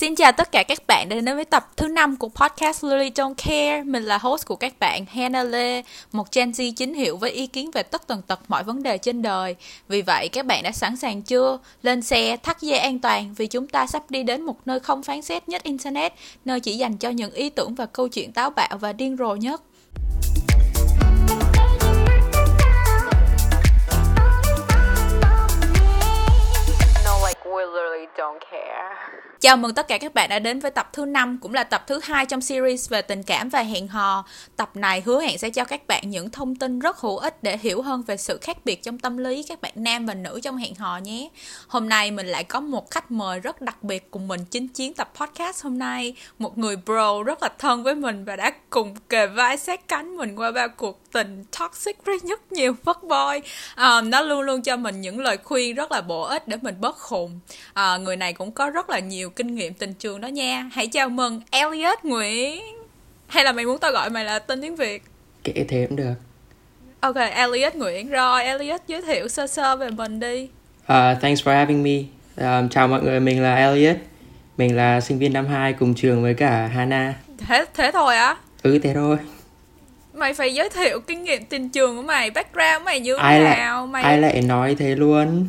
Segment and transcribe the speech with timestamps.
[0.00, 3.10] Xin chào tất cả các bạn đã đến với tập thứ 5 của podcast Lily
[3.10, 3.82] Don't Care.
[3.82, 7.46] Mình là host của các bạn Hannah Lê, một Gen Z chính hiệu với ý
[7.46, 9.56] kiến về tất tần tật mọi vấn đề trên đời.
[9.88, 11.58] Vì vậy các bạn đã sẵn sàng chưa?
[11.82, 15.02] Lên xe, thắt dây an toàn vì chúng ta sắp đi đến một nơi không
[15.02, 16.12] phán xét nhất Internet,
[16.44, 19.34] nơi chỉ dành cho những ý tưởng và câu chuyện táo bạo và điên rồ
[19.34, 19.62] nhất.
[29.40, 31.84] Chào mừng tất cả các bạn đã đến với tập thứ 5 cũng là tập
[31.86, 34.24] thứ hai trong series về tình cảm và hẹn hò.
[34.56, 37.58] Tập này hứa hẹn sẽ cho các bạn những thông tin rất hữu ích để
[37.58, 40.56] hiểu hơn về sự khác biệt trong tâm lý các bạn nam và nữ trong
[40.56, 41.28] hẹn hò nhé.
[41.68, 44.94] Hôm nay mình lại có một khách mời rất đặc biệt cùng mình chinh chiến
[44.94, 48.94] tập podcast hôm nay, một người bro rất là thân với mình và đã cùng
[49.08, 53.40] kề vai sát cánh mình qua ba cuộc tình toxic với rất nhiều fuckboy.
[53.74, 56.74] À, nó luôn luôn cho mình những lời khuyên rất là bổ ích để mình
[56.80, 57.40] bớt khùng.
[57.72, 60.70] À, người này cũng có rất là nhiều kinh nghiệm tình trường đó nha.
[60.72, 62.62] Hãy chào mừng Elliot Nguyễn.
[63.26, 65.02] Hay là mày muốn tao gọi mày là tên tiếng Việt?
[65.44, 66.14] Kể thế cũng được.
[67.00, 68.10] Ok Elliot Nguyễn.
[68.10, 70.48] Rồi Elliot giới thiệu sơ sơ về mình đi.
[70.82, 72.02] Uh, thanks for having me.
[72.36, 73.96] Um, chào mọi người mình là Elliot.
[74.56, 77.14] Mình là sinh viên năm 2 cùng trường với cả Hana.
[77.38, 78.36] Thế thế thôi á?
[78.62, 79.16] Ừ thế thôi.
[80.14, 83.80] Mày phải giới thiệu kinh nghiệm tình trường của mày background mày như ai nào?
[83.80, 85.48] Lại, mày ai lại nói thế luôn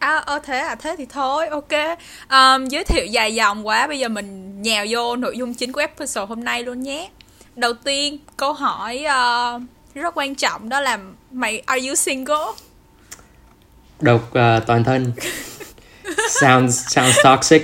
[0.00, 0.74] à ơ thế à?
[0.74, 1.98] Thế thì thôi ok.
[2.30, 3.86] Um, giới thiệu dài dòng quá.
[3.86, 7.10] Bây giờ mình nhào vô nội dung chính của episode hôm nay luôn nhé.
[7.56, 9.62] Đầu tiên câu hỏi uh,
[9.94, 10.98] rất quan trọng đó là
[11.32, 12.36] mày are you single?
[14.00, 15.12] Độc uh, toàn thân.
[16.28, 17.62] Sounds sounds toxic.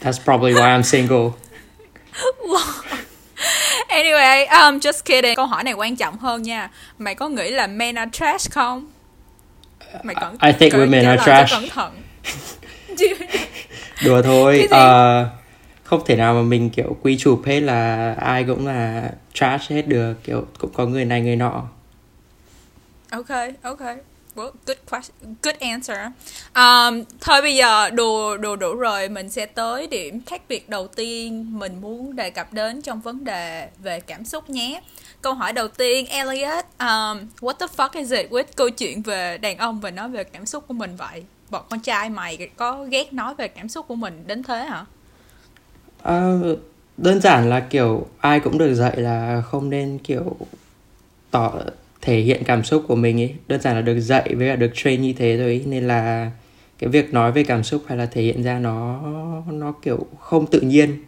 [0.00, 1.30] That's probably why I'm single.
[3.88, 5.36] Anyway um, just kidding.
[5.36, 6.70] Câu hỏi này quan trọng hơn nha.
[6.98, 8.91] Mày có nghĩ là men are trash không
[10.02, 11.52] mày cẩn I think women are trash.
[11.52, 11.92] cẩn thận.
[14.04, 15.26] Đùa thôi uh,
[15.84, 19.88] không thể nào mà mình kiểu quy chụp hết là ai cũng là trash hết
[19.88, 21.62] được kiểu cũng có người này người nọ.
[23.10, 23.28] Ok
[23.62, 23.80] ok.
[24.34, 25.98] Well, good question good answer.
[26.54, 30.88] Um, thôi bây giờ đồ đồ đủ rồi mình sẽ tới điểm khác biệt đầu
[30.88, 34.80] tiên mình muốn đề cập đến trong vấn đề về cảm xúc nhé
[35.22, 39.38] câu hỏi đầu tiên Elliot um, what the fuck is it with câu chuyện về
[39.38, 41.22] đàn ông và nói về cảm xúc của mình vậy?
[41.50, 44.84] Bọn con trai mày có ghét nói về cảm xúc của mình đến thế hả?
[46.08, 46.58] Uh,
[46.96, 50.36] đơn giản là kiểu ai cũng được dạy là không nên kiểu
[51.30, 51.52] tỏ
[52.00, 54.70] thể hiện cảm xúc của mình ấy đơn giản là được dạy với cả được
[54.74, 55.62] train như thế rồi ấy.
[55.66, 56.30] nên là
[56.78, 59.00] cái việc nói về cảm xúc hay là thể hiện ra nó
[59.46, 61.04] nó kiểu không tự nhiên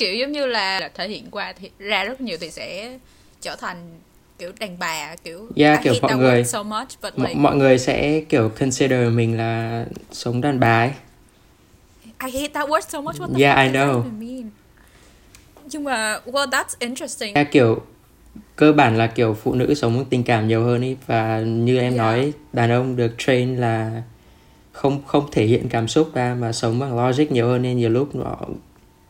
[0.00, 2.98] kiểu giống như là thể hiện qua thì ra rất nhiều thì sẽ
[3.40, 3.76] trở thành
[4.38, 7.34] kiểu đàn bà kiểu yeah, kiểu mọi người so much, but m- like...
[7.34, 10.90] mọi người sẽ kiểu consider mình là sống đàn bà ấy
[12.26, 13.16] I hate that word so much.
[13.16, 14.02] What the yeah, fuck I does know.
[14.02, 14.50] that even mean?
[15.72, 17.34] Nhưng mà well that's interesting.
[17.34, 17.80] yeah, kiểu
[18.56, 21.92] cơ bản là kiểu phụ nữ sống tình cảm nhiều hơn ấy và như em
[21.92, 21.96] Yeah.
[21.96, 24.02] nói đàn ông được train là
[24.72, 27.90] không không thể hiện cảm xúc ra mà sống bằng logic nhiều hơn nên nhiều
[27.90, 28.36] lúc nó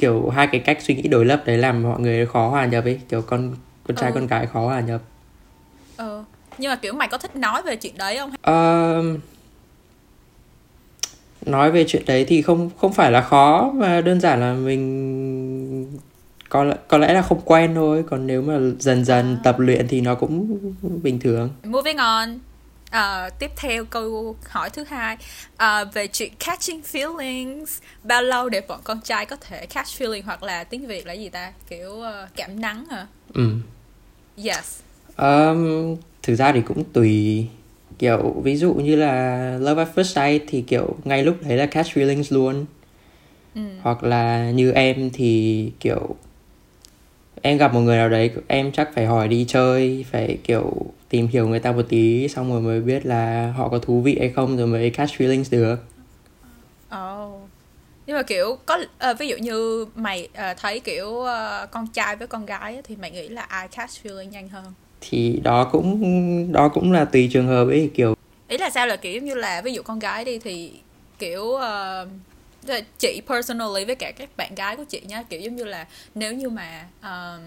[0.01, 2.85] kiểu hai cái cách suy nghĩ đối lập đấy làm mọi người khó hòa nhập
[2.85, 3.55] ấy kiểu con
[3.87, 4.15] con trai Ừ.
[4.15, 5.01] con gái khó hòa nhập
[5.97, 6.25] Ờ.
[6.59, 8.31] Nhưng mà kiểu mày có thích nói về chuyện đấy không?
[8.43, 9.03] Ờ,
[11.47, 15.99] nói về chuyện đấy thì không không phải là khó mà đơn giản là mình
[16.49, 19.41] có lẽ có lẽ là không quen thôi còn nếu mà dần dần À.
[19.45, 20.59] tập luyện thì nó cũng
[21.03, 22.29] bình thường Moving on.
[22.91, 25.17] Ờ, tiếp theo câu hỏi thứ hai.
[25.57, 27.67] Ờ, về chuyện catching feelings
[28.05, 31.13] bao lâu để bọn con trai có thể catch feeling hoặc là tiếng việt là
[31.13, 31.53] gì ta?
[31.69, 33.07] Kiểu ờ, cảm nắng hả?
[33.35, 33.51] Ừ.
[34.45, 34.81] yes.
[35.17, 37.47] Um, thực ra thì cũng tùy.
[37.99, 41.67] Kiểu ví dụ như là Love at First Sight thì kiểu ngay lúc đấy là
[41.67, 42.67] catch feelings luôn.
[43.55, 43.61] Ừ.
[43.83, 46.17] hoặc là như em thì kiểu
[47.43, 50.73] em gặp một người nào đấy em chắc phải hỏi đi chơi phải kiểu
[51.09, 54.17] tìm hiểu người ta một tí xong rồi mới biết là họ có thú vị
[54.21, 55.77] hay không rồi mới catch feelings được
[56.97, 57.41] Oh.
[58.07, 62.17] Nhưng mà kiểu có ờ, ví dụ như mày ờ, thấy kiểu ờ, con trai
[62.17, 64.65] với con gái thì mày nghĩ là ai catch feeling nhanh hơn?
[65.01, 68.15] thì đó cũng đó cũng là tùy trường hợp ấy kiểu
[68.49, 70.73] Ý là sao là kiểu như là ví dụ con gái đi thì
[71.19, 72.07] kiểu là
[72.99, 76.33] chị personally với cả các bạn gái của chị nhá kiểu giống như là nếu
[76.33, 77.41] như mà ờ,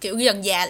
[0.00, 0.66] kiểu dần dà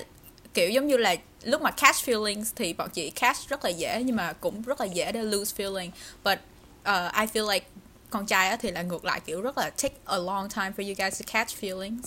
[0.54, 4.02] kiểu giống như là lúc mà catch feelings thì bọn chị catch rất là dễ
[4.02, 5.90] nhưng mà cũng rất là dễ để lose feeling.
[6.24, 6.38] But
[6.82, 7.66] uh, I feel like
[8.10, 10.86] con trai á thì là ngược lại kiểu rất là take a long time for
[10.86, 12.02] you guys to catch feelings.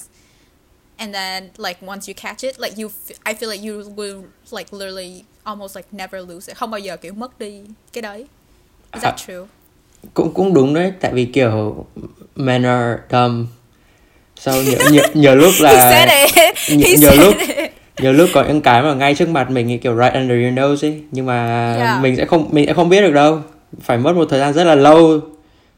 [0.98, 2.90] And then like once you catch it like you
[3.26, 4.24] I feel like you will
[4.58, 6.58] like literally almost like never lose it.
[6.58, 7.62] Không bao giờ kiểu mất đi
[7.94, 8.26] cái đấy.
[8.94, 9.26] Is that À.
[9.28, 9.46] true
[10.14, 11.86] cũng cũng đúng đấy tại vì kiểu
[12.48, 13.46] are dumb.
[14.36, 16.06] Sau nhiều, nhiều, nhiều lúc là
[16.70, 17.36] nhiều, nhiều lúc
[18.02, 20.88] nhiều lúc có những cái mà ngay trước mặt mình kiểu right under your nose
[20.88, 22.02] ấy nhưng mà yeah.
[22.02, 23.40] mình sẽ không mình sẽ không biết được đâu.
[23.82, 25.20] Phải mất một thời gian rất là lâu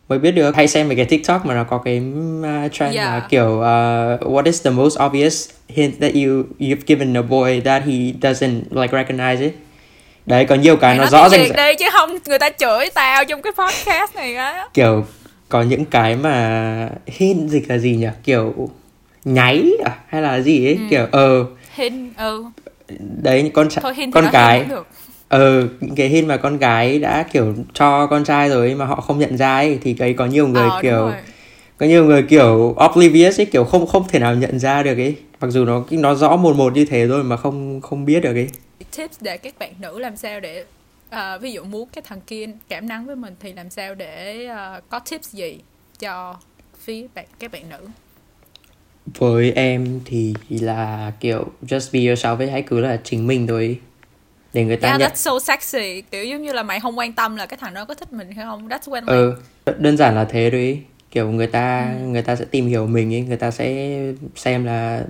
[0.10, 0.56] mới biết được.
[0.56, 2.02] Hay xem mấy cái tiktok mà nó có cái
[2.40, 3.10] uh, trend yeah.
[3.10, 7.62] là kiểu uh, what is the most obvious hint that you you've given a boy
[7.66, 9.54] that he doesn't like recognize it
[10.26, 13.26] đấy có nhiều cái Mày nó rõ ràng đây chứ không người ta chửi tao
[13.26, 14.68] trong cái podcast này á.
[14.74, 15.06] Kiểu
[15.50, 18.08] có những cái mà hint dịch là gì nhỉ?
[18.24, 18.70] Kiểu
[19.26, 19.92] nháy à?
[20.08, 20.76] Hay là gì ấy?
[20.76, 20.82] Ừ.
[20.90, 21.40] kiểu ờ.
[21.40, 22.46] Uh, hint ừ.
[23.22, 24.66] Đấy con Thôi, con cái
[25.30, 28.96] ờ những cái hint mà con gái đã kiểu cho con trai rồi mà họ
[28.96, 31.12] không nhận ra ấy thì cái có nhiều người ờ, kiểu
[31.78, 35.16] có nhiều người kiểu oblivious ấy kiểu không không thể nào nhận ra được ấy.
[35.42, 38.36] Mặc dù nó nó rõ một một như thế rồi mà không không biết được
[38.36, 38.48] ấy
[38.84, 40.66] tips để các bạn nữ làm sao để
[41.10, 44.48] uh, ví dụ muốn cái thằng kia cảm nắng với mình thì làm sao để
[44.52, 45.60] uh, có tips gì
[46.00, 46.36] cho
[46.80, 47.88] phía bạn các bạn nữ?
[49.06, 53.80] Với em thì là kiểu just be yourself ấy hãy cứ là chính mình thôi.
[54.54, 56.02] Để người ta yeah, nhận that's so sexy.
[56.02, 58.32] Kiểu giống như là mày không quan tâm là cái thằng đó có thích mình
[58.32, 58.68] hay không.
[58.68, 59.36] That's when ừ,
[59.78, 60.84] đơn giản là thế thôi.
[61.12, 62.06] Kiểu người ta ừ.
[62.08, 63.98] người ta sẽ tìm hiểu mình ấy người ta sẽ
[64.36, 65.04] xem là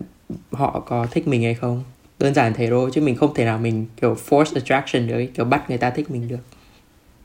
[0.51, 1.83] họ có thích mình hay không
[2.19, 5.45] đơn giản thế thôi chứ mình không thể nào mình kiểu force attraction được kiểu
[5.45, 6.39] bắt người ta thích mình được.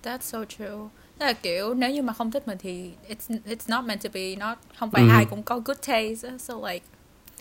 [0.03, 0.89] That's so true.
[1.19, 4.11] Tức là kiểu nếu như mà không thích mình thì it's it's not meant to
[4.15, 5.09] be not không phải ừ.
[5.11, 6.85] ai cũng có good taste so like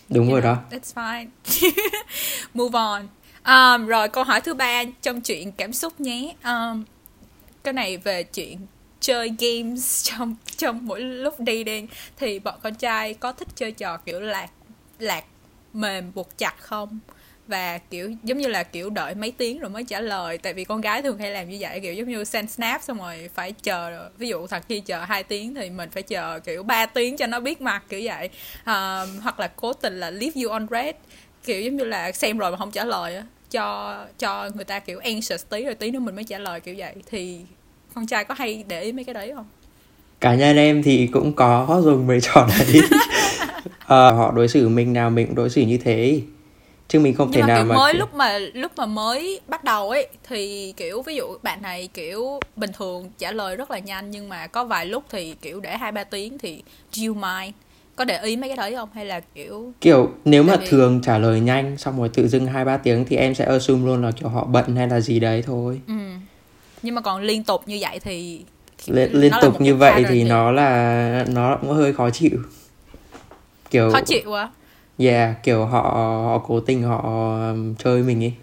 [0.10, 0.58] đúng rồi know, đó.
[0.72, 1.28] that's fine.
[2.54, 3.08] Move on.
[3.46, 6.36] Um, rồi câu hỏi thứ ba trong chuyện cảm xúc nhé.
[6.44, 6.84] Um,
[7.64, 8.58] cái này về chuyện
[9.00, 11.88] chơi games trong trong mỗi lúc đi đen
[12.18, 14.50] thì bọn con trai có thích chơi trò kiểu lạc
[15.00, 15.24] lạc
[15.74, 17.00] mềm buộc chặt không
[17.50, 20.38] và kiểu giống như là kiểu đợi mấy tiếng rồi mới trả lời.
[20.38, 22.98] Tại vì con gái thường hay làm như vậy kiểu giống như send snap xong
[22.98, 26.64] rồi phải chờ ví dụ thằng kia chờ 2 tiếng thì mình phải chờ kiểu
[26.64, 28.30] 3 tiếng cho nó biết mặt kiểu vậy.
[28.64, 30.96] À, hoặc là cố tình là leave you on red
[31.46, 34.80] kiểu giống như là xem rồi mà không trả lời á cho cho người ta
[34.80, 36.94] kiểu anxious tí rồi tí nữa mình mới trả lời kiểu vậy.
[37.06, 37.40] Thì
[37.94, 39.46] con trai có hay để ý mấy cái đấy không?
[40.20, 42.82] Cá nhân em thì cũng có dùng mấy trò đấy
[43.88, 46.22] à, họ đối xử mình nào mình cũng đối xử như thế
[46.90, 48.00] chứ mình không Nhưng thể nào mà mới kiểu...
[48.00, 52.40] lúc mà lúc mà mới bắt đầu ấy thì kiểu ví dụ bạn này kiểu
[52.56, 55.78] bình thường trả lời rất là nhanh nhưng mà có vài lúc thì kiểu để
[55.78, 56.64] hai ba tiếng thì
[56.94, 57.54] do you mind?
[57.96, 58.90] Có để ý mấy cái đấy không?
[58.94, 60.68] Hay là kiểu kiểu nếu mà vì...
[60.68, 63.86] thường trả lời nhanh xong rồi tự dưng hai ba tiếng thì em sẽ assume
[63.86, 65.82] luôn là kiểu họ bận hay là gì đấy thôi.
[65.88, 65.94] Ừ.
[66.82, 68.42] nhưng mà còn liên tục như vậy thì
[68.88, 72.44] liên, liên tục như vậy thì nó là nó cũng hơi khó chịu.
[73.70, 74.50] Kiểu khó chịu quá
[75.00, 75.82] yeah kiểu họ
[76.26, 77.02] họ cố tình họ
[77.50, 78.34] um, chơi mình ấy.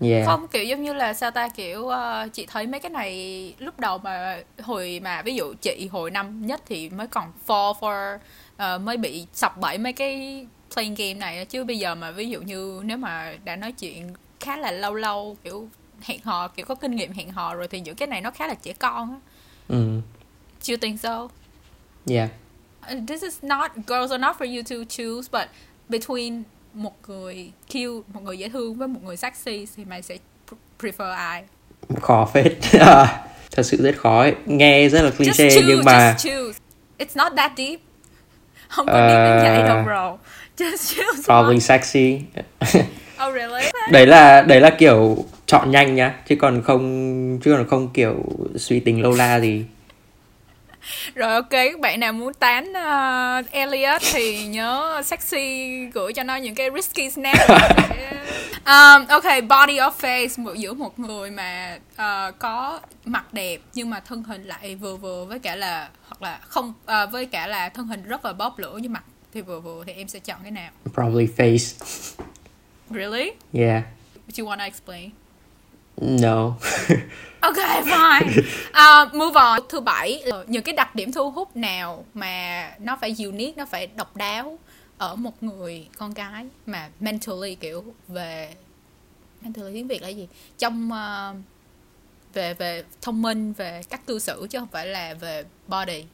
[0.00, 0.26] Yeah.
[0.26, 3.80] không kiểu giống như là sao ta kiểu uh, chị thấy mấy cái này lúc
[3.80, 8.18] đầu mà hồi mà ví dụ chị hồi năm nhất thì mới còn fall for
[8.76, 12.28] uh, mới bị sập bẫy mấy cái playing game này chứ bây giờ mà ví
[12.28, 15.68] dụ như nếu mà đã nói chuyện khá là lâu lâu kiểu
[16.00, 18.46] hẹn hò kiểu có kinh nghiệm hẹn hò rồi thì những cái này nó khá
[18.46, 19.18] là trẻ con á.
[19.68, 20.00] Ừ.
[20.62, 21.28] chưa think so.
[22.06, 22.41] Yeah Uh,
[23.06, 25.48] this is not girls are not for you to choose but
[25.88, 26.42] between
[26.74, 30.16] một người cute một người dễ thương với một người sexy thì mày sẽ
[30.80, 31.42] prefer ai?
[32.00, 32.52] Khó phết.
[33.56, 34.34] Thật sự rất khó ấy.
[34.46, 36.58] nghe rất là cliché choose, nhưng mà just choose.
[36.98, 37.80] it's not that deep.
[38.68, 40.16] Không có uh, deep đến vậy đâu bro.
[40.66, 41.60] Just choose probably one.
[41.60, 42.20] sexy.
[43.28, 43.70] Oh really?
[43.90, 48.14] Đấy là đấy là kiểu chọn nhanh nhá chứ còn không chứ còn không kiểu
[48.56, 49.64] suy tính lâu la gì
[51.14, 56.36] rồi ok các bạn nào muốn tán uh, Elliot thì nhớ sexy gửi cho nó
[56.36, 57.48] những cái risky snap
[58.66, 64.00] um, ok body of face giữa một người mà uh, có mặt đẹp nhưng mà
[64.00, 67.68] thân hình lại vừa vừa với cả là hoặc là không uh, với cả là
[67.68, 70.38] thân hình rất là bóp lửa nhưng mặt thì vừa vừa thì em sẽ chọn
[70.42, 70.70] cái nào?
[70.94, 71.74] Probably face.
[72.90, 73.30] Really?
[73.52, 73.82] Yeah.
[74.28, 75.10] Do you want to explain
[76.00, 76.54] No.
[77.40, 78.42] ok fine.
[78.70, 79.60] Uh, move on.
[79.68, 83.86] Thứ bảy những cái đặc điểm thu hút nào mà nó phải unique, nó phải
[83.86, 84.58] độc đáo
[84.98, 88.48] ở một người con gái mà mentally kiểu về
[89.42, 90.28] mentally tiếng Việt là gì?
[90.58, 91.36] Trong uh,
[92.34, 96.04] về về thông minh, về cách cư xử chứ không phải là về body.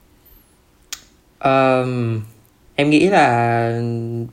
[1.41, 2.23] Um,
[2.75, 3.81] em nghĩ là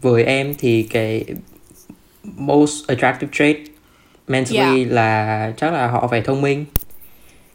[0.02, 1.26] với em thì cái
[2.24, 3.75] most attractive trait
[4.28, 4.92] mentally yeah.
[4.92, 6.66] là chắc là họ phải thông minh.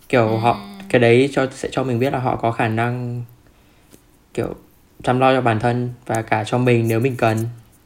[0.08, 0.40] Kiểu mm.
[0.40, 3.22] họ cái đấy cho sẽ cho mình biết là họ có khả năng
[4.34, 4.54] kiểu
[5.02, 7.38] chăm lo cho bản thân và cả cho mình nếu mình cần.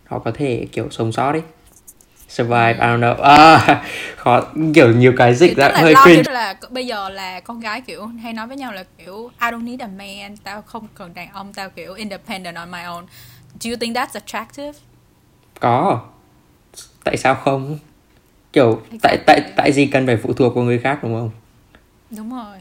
[0.07, 1.43] Họ có thể kiểu sống sót ấy.
[2.29, 3.23] Survive I don't know.
[3.23, 3.85] À,
[4.17, 4.43] khó
[4.75, 8.33] kiểu nhiều cái dịch ra hơi cringe là bây giờ là con gái kiểu hay
[8.33, 11.53] nói với nhau là kiểu I don't need a man tao không cần đàn ông
[11.53, 13.03] tao kiểu independent on my own.
[13.61, 14.73] Do you think that's attractive?
[15.61, 16.01] Có.
[17.05, 17.79] Tại sao không
[18.55, 21.31] kiểu tại tại tại gì cần phải phụ thuộc vào người khác đúng không?
[22.11, 22.57] Đúng rồi.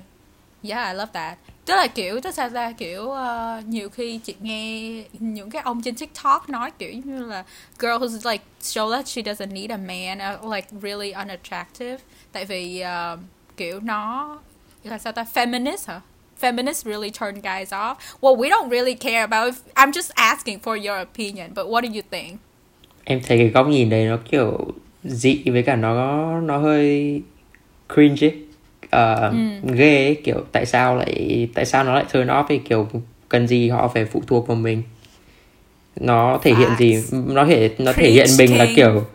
[0.70, 1.38] Yeah I love that.
[1.66, 5.82] Tức là kiểu tức sao ra kiểu uh, nhiều khi chị nghe những cái ông
[5.82, 7.44] trên tiktok nói kiểu như là
[7.80, 11.98] girl who's like show that she doesn't need a man are like really unattractive.
[12.32, 13.20] Tại vì uh,
[13.58, 14.38] kiểu nó
[14.84, 15.26] là sao ta?
[15.34, 16.02] Feminist hả?
[16.42, 17.96] Feminists really turn guys off.
[18.22, 21.82] Well we don't really care about if, I'm just asking for your opinion but what
[21.82, 22.40] do you think?
[23.04, 24.58] Em thấy cái góc nhìn đấy nó kiểu
[25.03, 27.22] dị với cả nó nó hơi
[27.93, 28.36] cringe ấy.
[28.83, 29.74] Uh, ừ.
[29.74, 32.88] ghê ấy, kiểu tại sao lại tại sao nó lại turn off ấy kiểu
[33.29, 34.83] cần gì họ phải phụ thuộc vào mình.
[35.95, 39.05] Nó thể hiện gì nó thể nó thể hiện mình là kiểu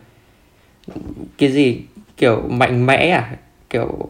[1.38, 1.80] cái gì
[2.16, 3.36] kiểu mạnh mẽ à?
[3.70, 4.08] Kiểu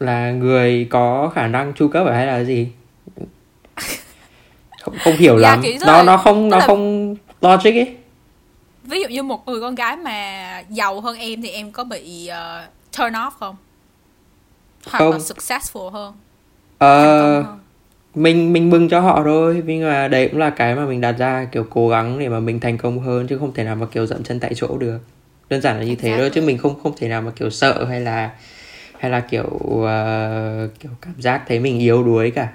[0.00, 2.68] là người có khả năng chu cấp hay là gì?
[4.80, 5.62] Không, không hiểu lắm.
[5.86, 6.66] nó nó không nó là...
[6.66, 7.94] không logic ấy
[8.84, 12.30] ví dụ như một người con gái mà giàu hơn em thì em có bị
[12.30, 13.56] uh, turn off không?
[14.86, 15.12] Hoặc không.
[15.12, 16.14] là successful hơn?
[16.78, 17.44] Ờ
[18.14, 19.62] mình mình mừng cho họ thôi.
[19.66, 22.40] Nhưng mà đấy cũng là cái mà mình đặt ra kiểu cố gắng để mà
[22.40, 24.98] mình thành công hơn chứ không thể nào mà kiểu dậm chân tại chỗ được.
[25.48, 27.84] Đơn giản là như thế thôi chứ mình không không thể nào mà kiểu sợ
[27.84, 28.30] hay là
[28.98, 32.48] hay là kiểu uh, kiểu cảm giác thấy mình yếu đuối cả.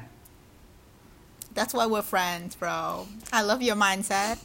[1.56, 3.04] That's why we're friends, bro.
[3.40, 4.38] I love your mindset.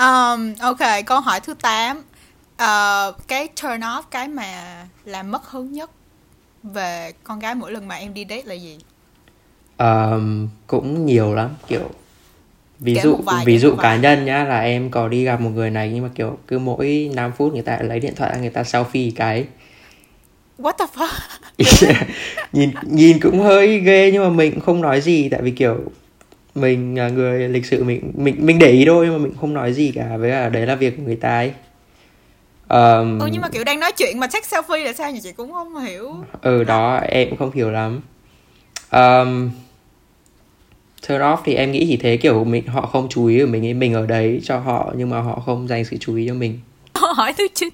[0.00, 1.96] Um, ok, câu hỏi thứ 8.
[1.98, 5.90] Uh, cái turn off, cái mà làm mất hứng nhất
[6.62, 8.78] về con gái mỗi lần mà em đi date là gì?
[9.78, 11.90] Um, cũng nhiều lắm, kiểu
[12.80, 15.70] ví kể dụ ví dụ cá nhân nhá là em có đi gặp một người
[15.70, 18.62] này nhưng mà kiểu cứ mỗi 5 phút người ta lấy điện thoại người ta
[18.62, 19.44] selfie cái
[20.58, 21.94] What the fuck?
[22.52, 25.76] nhìn nhìn cũng hơi ghê nhưng mà mình cũng không nói gì tại vì kiểu
[26.54, 29.72] mình là người lịch sự mình mình mình để ý thôi mà mình không nói
[29.72, 31.52] gì cả với là đấy là việc của người ta ấy.
[32.68, 35.20] Um, ừ nhưng mà kiểu đang nói chuyện mà check selfie là sao nhỉ?
[35.22, 36.14] Chị cũng không hiểu.
[36.42, 38.00] Ừ đó em cũng không hiểu lắm.
[38.90, 39.50] Um,
[41.08, 43.66] turn off thì em nghĩ chỉ thế kiểu mình họ không chú ý ở mình
[43.66, 46.34] ấy mình ở đấy cho họ nhưng mà họ không dành sự chú ý cho
[46.34, 46.60] mình.
[46.94, 47.68] Hỏi thứ chín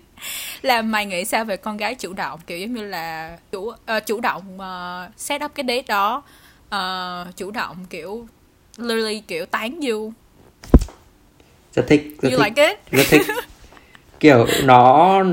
[0.63, 2.41] là mày nghĩ sao về con gái chủ động?
[2.47, 6.23] Kiểu giống như là chủ uh, chủ động uh, set up cái date đó
[6.75, 8.27] uh, chủ động kiểu
[8.79, 10.13] literally kiểu tán you
[11.75, 12.79] rất thích rất you thích, like it?
[12.91, 13.23] rất thích.
[14.21, 15.25] Kiểu nó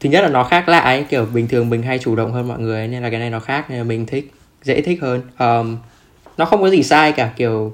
[0.00, 2.48] thứ nhất là nó khác lạ ấy kiểu bình thường mình hay chủ động hơn
[2.48, 4.32] mọi người nên là cái này nó khác nên là mình thích
[4.62, 5.22] dễ thích hơn.
[5.38, 5.76] Um,
[6.36, 7.72] nó không có gì sai cả kiểu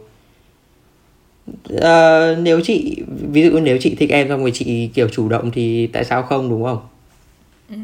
[1.75, 5.51] uh, nếu chị ví dụ nếu chị thích em xong rồi chị kiểu chủ động
[5.51, 6.89] thì tại sao không đúng không?
[7.69, 7.77] Ừ.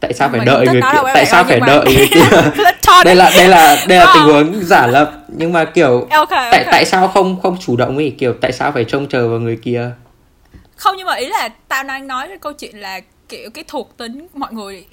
[0.00, 2.64] tại sao phải đợi người kia tại sao phải đợi người kia
[3.04, 5.12] đây là đây là đây là tình huống giả lập.
[5.28, 8.14] Nhưng mà kiểu okay, tại tại sao không không chủ động ấy?
[8.18, 9.90] Kiểu tại sao phải trông chờ vào người kia?
[10.76, 13.96] Không nhưng mà ý là tao đang nói cái câu chuyện là kiểu cái thuộc
[13.96, 14.86] tính mọi người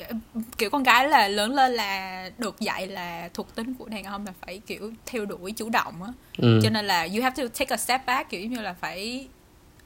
[0.58, 4.26] kiểu con gái là lớn lên là được dạy là thuộc tính của đàn ông
[4.26, 6.10] là phải kiểu theo đuổi chủ động á.
[6.38, 6.60] Ừ.
[6.64, 9.28] cho nên là you have to take a step back kiểu như là phải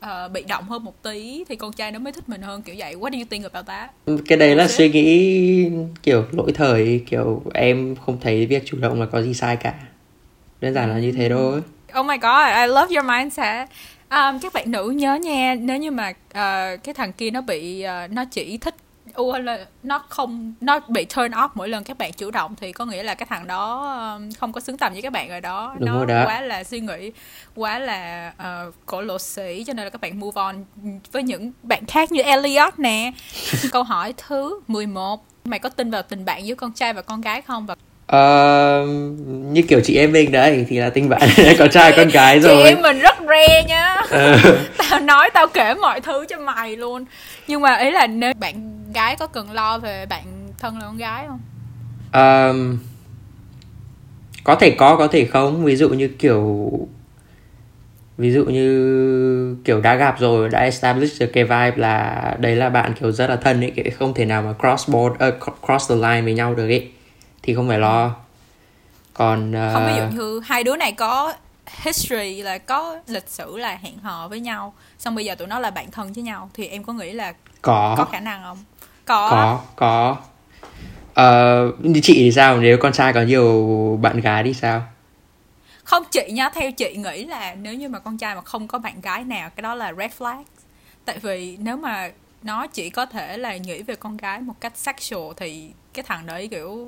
[0.05, 2.75] uh, bị động hơn một tí thì con trai nó mới thích mình hơn kiểu
[2.77, 2.95] vậy.
[2.95, 3.91] What do you think about that?
[4.27, 5.69] Cái đấy là suy nghĩ
[6.03, 9.73] kiểu lỗi thời kiểu em không thấy việc chủ động là có gì sai cả.
[10.61, 11.61] Đơn giản là như thế thôi.
[11.99, 13.69] Oh my god I love your mindset.
[14.09, 17.85] Um, các bạn nữ nhớ nha nếu như mà uh, cái thằng kia nó bị
[18.05, 18.75] uh, nó chỉ thích
[19.15, 22.71] u là nó không nó bị turn off mỗi lần các bạn chủ động thì
[22.71, 25.41] có nghĩa là cái thằng đó um, không có xứng tầm với các bạn rồi
[25.41, 25.75] đó.
[25.79, 26.23] Đúng nó rồi đó.
[26.25, 27.11] quá là suy nghĩ
[27.55, 28.33] quá là
[28.67, 30.55] uh, cổ lộ sĩ cho nên là các bạn move on
[31.11, 33.11] với những bạn khác như Elliot nè.
[33.71, 37.21] Câu hỏi thứ 11 mày có tin vào tình bạn giữa con trai và con
[37.21, 37.65] gái không?
[37.65, 38.87] Và Uh,
[39.27, 41.29] như kiểu chị em mình đấy thì là tình bạn
[41.59, 44.57] con trai con gái rồi chị em mình rất re nhá uh.
[44.77, 47.05] tao nói tao kể mọi thứ cho mày luôn.
[47.47, 50.23] Nhưng mà ý là nếu bạn gái có cần lo về bạn
[50.59, 51.39] thân là con gái không?
[52.13, 52.77] Um,
[54.43, 55.65] có thể có có thể không.
[55.65, 56.71] Ví dụ như kiểu
[58.17, 62.69] ví dụ như kiểu đã gặp rồi đã establish được cái vibe là đấy là
[62.69, 65.95] bạn kiểu rất là thân ấy không thể nào mà cross board uh, cross the
[65.95, 66.91] line với nhau được ấy.
[67.43, 68.15] Thì không phải lo.
[69.13, 69.73] Còn uh...
[69.73, 71.33] không ví dụ như hai đứa này có
[71.83, 75.59] history là có lịch sử là hẹn hò với nhau xong bây giờ tụi nó
[75.59, 77.95] là bạn thân với nhau thì em có nghĩ là có.
[77.97, 78.57] có khả năng không
[79.05, 79.29] có.
[79.29, 80.17] Có có.
[81.21, 82.57] Uh, như chị thì sao?
[82.57, 84.83] Nếu con trai có nhiều bạn gái thì sao?
[85.83, 88.79] Không chị nha theo chị nghĩ là nếu như mà con trai mà không có
[88.79, 90.43] bạn gái nào cái đó là red flag
[91.05, 92.09] tại vì nếu mà
[92.43, 96.25] nó chỉ có thể là nghĩ về con gái một cách sexual thì cái thằng
[96.25, 96.87] đấy kiểu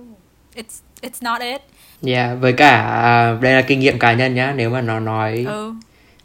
[0.55, 1.61] it's it's not it.
[2.05, 5.45] Yeah, với cả à, đây là kinh nghiệm cá nhân nhá, nếu mà nó nói
[5.47, 5.73] ừ.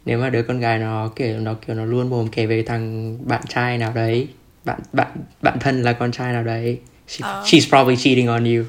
[0.05, 3.17] nếu mà đứa con gái nó kiểu nó kiểu nó luôn mồm kể về thằng
[3.27, 4.27] bạn trai nào đấy,
[4.65, 5.07] bạn bạn
[5.41, 7.43] bạn thân là con trai nào đấy, she, Ờ.
[7.45, 8.63] she's probably cheating on you.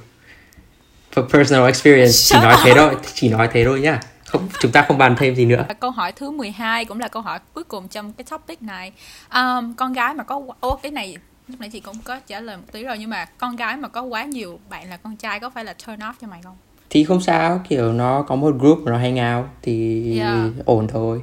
[1.14, 2.76] For personal experience, chỉ Shut nói thế up.
[2.76, 4.00] thôi, chỉ nói thế thôi nhá.
[4.26, 5.64] Không chúng ta không bàn thêm gì nữa.
[5.80, 8.92] Câu hỏi thứ 12 cũng là câu hỏi cuối cùng trong cái topic này.
[9.34, 11.16] Um, con gái mà có ô cái này
[11.48, 13.88] lúc nãy chị cũng có trả lời một tí rồi nhưng mà con gái mà
[13.88, 16.56] có quá nhiều bạn là con trai có phải là turn off cho mày không?
[16.90, 20.50] Thì không sao, kiểu nó có một group nó hang out thì Yeah.
[20.64, 21.22] ổn thôi.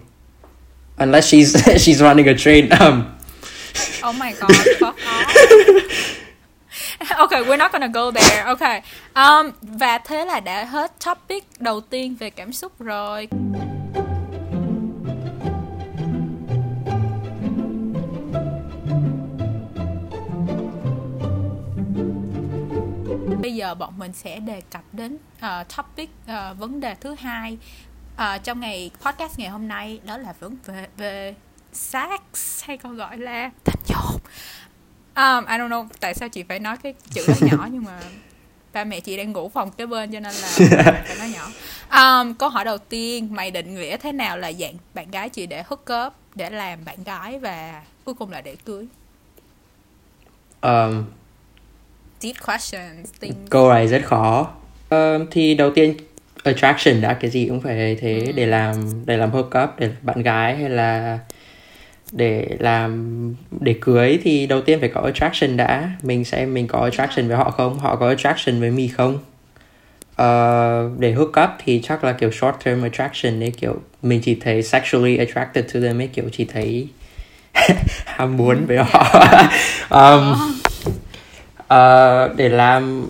[0.98, 1.44] Unless she's
[1.78, 3.04] she's running a train um
[4.04, 6.22] Oh my god, fuck off.
[7.20, 8.44] okay, we're not gonna go there.
[8.46, 8.82] Okay.
[9.16, 13.28] Um, và thế là đã hết topic đầu tiên về cảm xúc rồi.
[23.42, 27.58] Bây giờ bọn mình sẽ đề cập đến uh, topic uh, vấn đề thứ hai
[28.16, 31.36] uh, trong ngày podcast ngày hôm nay đó là vấn về về
[31.74, 34.22] sex hay còn gọi là tình dục.
[35.16, 38.00] Um, I don't know tại sao chị phải nói cái chữ đó nhỏ nhưng mà
[38.74, 40.48] ba mẹ chị đang ngủ phòng kế bên cho nên là
[41.08, 41.48] phải nói nhỏ.
[42.02, 45.46] Um, câu hỏi đầu tiên mày định nghĩa thế nào là dạng bạn gái chị
[45.46, 48.88] để hook up để làm bạn gái và cuối cùng là để cưới?
[50.62, 51.04] um
[52.22, 53.10] Deep questions.
[53.20, 53.50] Things.
[53.50, 54.52] Câu này rất khó.
[54.90, 55.98] Ờ, thì đầu tiên
[56.44, 59.96] attraction đã cái gì cũng phải thế để làm để làm hook up để làm
[60.02, 61.20] bạn gái hay là
[62.12, 65.92] để làm để cưới thì đầu tiên phải có attraction đã.
[66.04, 67.80] Mình sẽ mình có attraction với họ không?
[67.80, 69.20] Họ có attraction với mình không?
[70.12, 74.36] Uh, để hook up thì chắc là kiểu short term attraction ấy kiểu mình chỉ
[74.36, 76.88] thấy sexually attracted to them ấy kiểu chỉ thấy
[78.06, 79.14] ham muốn với họ.
[79.90, 80.34] Um,
[81.60, 83.10] uh, để làm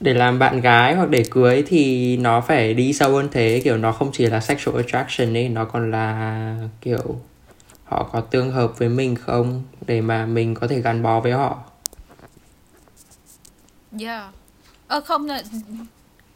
[0.00, 3.60] để làm bạn gái hoặc để cưới thì nó phải đi sâu hơn thế.
[3.64, 7.20] Kiểu nó không chỉ là sexual attraction ấy nó còn là kiểu
[7.88, 11.32] họ có tương hợp với mình không để mà mình có thể gắn bó với
[11.32, 11.58] họ
[14.00, 14.24] Yeah.
[14.88, 15.42] Ơ không là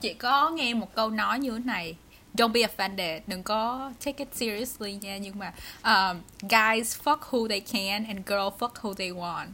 [0.00, 1.96] chị có nghe một câu nói như thế này.
[2.34, 5.52] Don't be offended, đừng có take it seriously nha nhưng mà
[5.84, 9.46] um, guys fuck who they can and girl fuck who they want.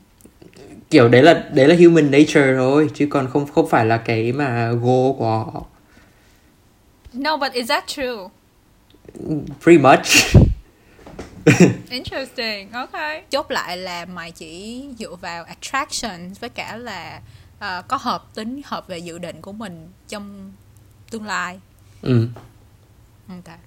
[0.90, 4.32] kiểu đấy là đấy là human nature thôi chứ còn không không phải là cái
[4.32, 5.64] mà goal của họ
[7.12, 8.28] No, but is that true?
[9.64, 10.06] pretty much
[11.90, 12.72] Interesting.
[12.72, 13.22] Okay.
[13.30, 17.20] Chốt lại là mày chỉ dựa vào attraction với cả là
[17.58, 20.52] ờ, có hợp tính hợp về dự định của mình trong
[21.10, 21.60] tương lai.
[22.02, 22.28] ừ.
[23.28, 23.58] Ok.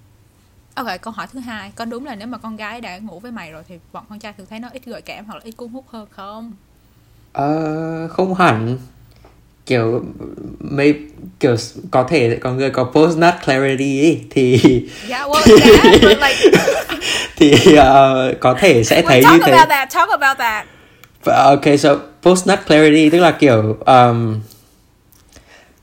[0.74, 3.32] Ok, câu hỏi thứ hai Có đúng là nếu mà con gái đã ngủ với
[3.32, 5.52] mày rồi Thì bọn con trai thường thấy nó ít gợi cảm Hoặc là ít
[5.52, 6.52] cuốn hút hơn không?
[7.32, 8.78] Ờ, không hẳn
[9.70, 10.02] kiểu
[10.58, 10.94] mấy
[11.40, 11.56] kiểu
[11.90, 14.60] có thể có người có post nut clarity ấy, thì
[15.08, 16.58] Yeah, well, yeah, but like
[17.36, 19.52] thì ờ, có thể sẽ thấy Wait, như talk thế.
[19.52, 20.66] about that, talk about that.
[21.24, 24.40] Ok, so post nut clarity tức là kiểu um,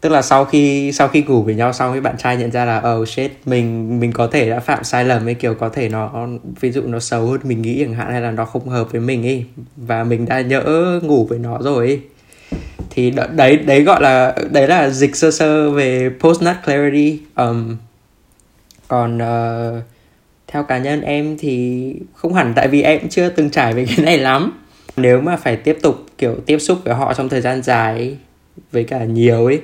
[0.02, 2.66] tức là sau khi sau khi ngủ với nhau xong cái bạn trai nhận ra
[2.66, 5.90] là oh shit mình mình có thể đã phạm sai lầm ấy kiểu có thể
[5.90, 6.28] nó
[6.60, 9.02] ví dụ nó xấu hơn mình nghĩ chẳng hạn hay là nó không hợp với
[9.02, 9.46] mình ấy
[9.78, 10.64] và mình đã nhỡ
[11.04, 12.02] ngủ với nó rồi ấy
[12.90, 17.20] thì đ- đấy đấy gọi là đấy là dịch sơ sơ về post nut clarity.
[17.36, 17.78] Um,
[18.88, 19.84] còn uh,
[20.48, 23.86] theo cá nhân em thì không hẳn tại vì em cũng chưa từng trải về
[23.96, 24.64] cái này lắm.
[24.98, 28.18] Nếu mà phải tiếp tục kiểu tiếp xúc với họ trong thời gian dài ấy,
[28.72, 29.62] với cả nhiều ấy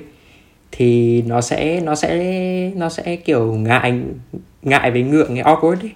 [0.72, 4.00] thì nó sẽ nó sẽ nó sẽ kiểu ngại
[4.62, 5.92] ngại với ngượng cái awkward ấy.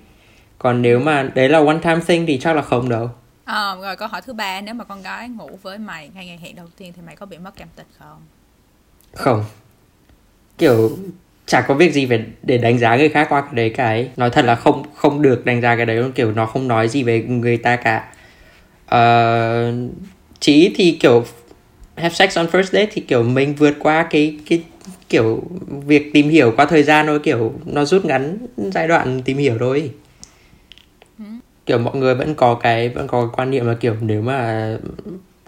[0.59, 3.11] Còn nếu mà đấy là one time thing thì chắc là không đâu.
[3.49, 6.39] Ờ, Rồi câu hỏi thứ ba Nếu mà con gái ngủ với mày ngay ngày
[6.43, 8.19] hẹn đầu tiên Thì mày có bị mất cảm tình không?
[9.15, 9.45] không.
[10.59, 10.99] Kiểu
[11.47, 14.31] chả có việc gì về để đánh giá người khác qua cái đấy cả nói
[14.31, 17.03] thật là không không được đánh giá cái đấy luôn kiểu nó không nói gì
[17.03, 18.09] về người ta cả.
[18.85, 19.75] Uh,
[20.41, 21.25] chỉ thì kiểu
[21.97, 24.63] have sex on first date thì kiểu mình vượt qua cái cái
[25.09, 25.43] kiểu
[25.87, 29.57] việc tìm hiểu qua thời gian thôi kiểu nó rút ngắn giai đoạn tìm hiểu
[29.61, 29.91] thôi
[31.69, 34.69] kiểu mọi người vẫn có cái vẫn có cái quan niệm là kiểu nếu mà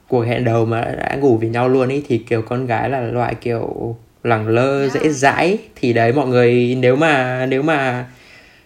[0.08, 3.00] cuộc hẹn đầu mà đã ngủ với nhau luôn ý thì kiểu con gái là
[3.00, 4.92] loại kiểu lẳng lơ Yeah.
[4.92, 5.58] dễ dãi.
[5.76, 8.06] Thì đấy mọi người nếu mà nếu mà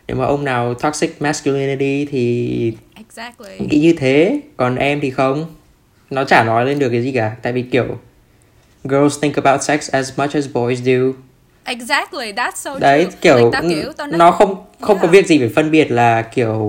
[0.08, 3.66] nếu mà ông nào toxic masculinity thì Exactly.
[3.68, 4.40] nghĩ như thế.
[4.56, 5.46] Còn em thì không.
[6.10, 7.36] Nó chả nói lên được cái gì cả.
[7.42, 7.84] Tại vì kiểu
[8.84, 10.94] girls think about sex as much as boys do
[11.64, 13.18] exactly that's so đấy true.
[13.20, 15.12] kiểu, Like, kiểu tao nói, nó không không có Yeah.
[15.12, 16.60] việc gì phải phân biệt là kiểu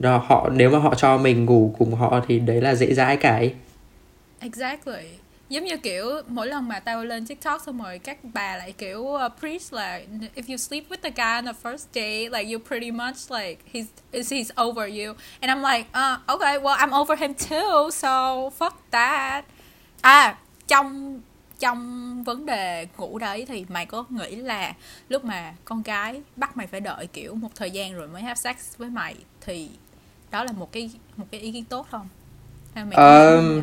[0.00, 3.16] nó, họ nếu mà họ cho mình ngủ cùng họ thì đấy là dễ dãi
[3.16, 3.54] cả ấy.
[4.40, 5.04] Exactly.
[5.48, 8.98] Giống như kiểu mỗi lần mà tao lên TikTok xong rồi các bà lại kiểu
[8.98, 10.00] uh, preach là
[10.36, 13.56] if you sleep with the guy on the first date, like you pretty much like
[13.72, 15.14] he's is he's over you.
[15.40, 19.42] And I'm like, uh, okay, well I'm over him too, so fuck that.
[20.00, 20.36] À,
[20.68, 21.20] trong
[21.58, 24.74] trong vấn đề ngủ đấy thì mày có nghĩ là
[25.08, 28.34] lúc mà con gái bắt mày phải đợi kiểu một thời gian rồi mới have
[28.34, 29.68] sex với mày thì
[30.30, 32.08] đó là một cái một cái ý kiến tốt không?
[32.74, 33.62] Hay mày vậy?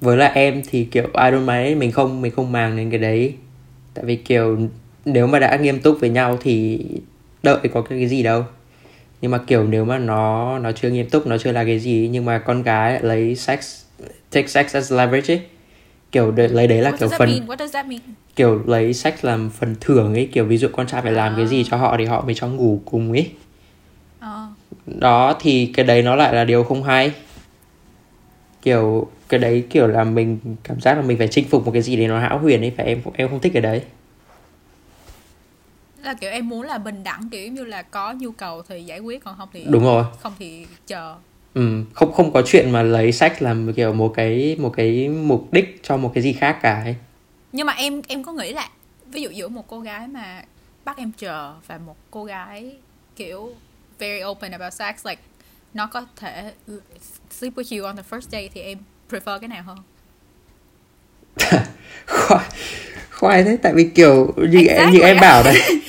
[0.00, 2.98] với là em thì kiểu I don't mind mình không mình không màng đến cái
[2.98, 3.34] đấy
[3.94, 4.58] tại vì kiểu
[5.04, 6.84] nếu mà đã nghiêm túc với nhau thì
[7.42, 8.44] đợi có cái gì đâu
[9.20, 12.08] nhưng mà kiểu nếu mà nó nó chưa nghiêm túc nó chưa là cái gì
[12.12, 13.82] nhưng mà con gái lại lấy sex
[14.30, 15.42] take sex as leverage ấy
[16.12, 17.46] kiểu để, lấy đấy là What kiểu does that phần mean?
[17.46, 18.00] What does that mean?
[18.36, 21.46] kiểu lấy sex làm phần thưởng ấy kiểu ví dụ con trai phải làm cái
[21.46, 23.30] gì cho họ thì họ mới cho ngủ cùng ấy
[24.20, 24.46] Ờ.
[24.86, 27.12] đó thì cái đấy nó lại là điều không hay
[28.62, 31.82] kiểu cái đấy kiểu là mình cảm giác là mình phải chinh phục một cái
[31.82, 33.82] gì đấy nó hão huyền ấy phải em em không thích cái đấy
[36.02, 38.98] là kiểu em muốn là bình đẳng kiểu như là có nhu cầu thì giải
[38.98, 41.14] quyết còn không thì đúng rồi không thì chờ
[41.56, 45.52] ừ, không không có chuyện mà lấy sex làm kiểu một cái một cái mục
[45.52, 46.96] đích cho một cái gì khác cả ấy.
[47.52, 48.68] Nhưng mà em em có nghĩ là
[49.06, 50.42] ví dụ giữa một cô gái mà
[50.84, 52.72] bắt em chờ và một cô gái
[53.16, 53.54] kiểu
[53.98, 55.22] very open about sex like
[55.74, 56.52] nó có thể
[57.30, 58.78] sleep with you on the first day thì em
[59.10, 59.78] prefer cái nào hơn?
[62.06, 62.44] Khoai
[63.10, 64.98] khoai thế tại vì kiểu như em Exactly.
[64.98, 65.62] như em bảo đấy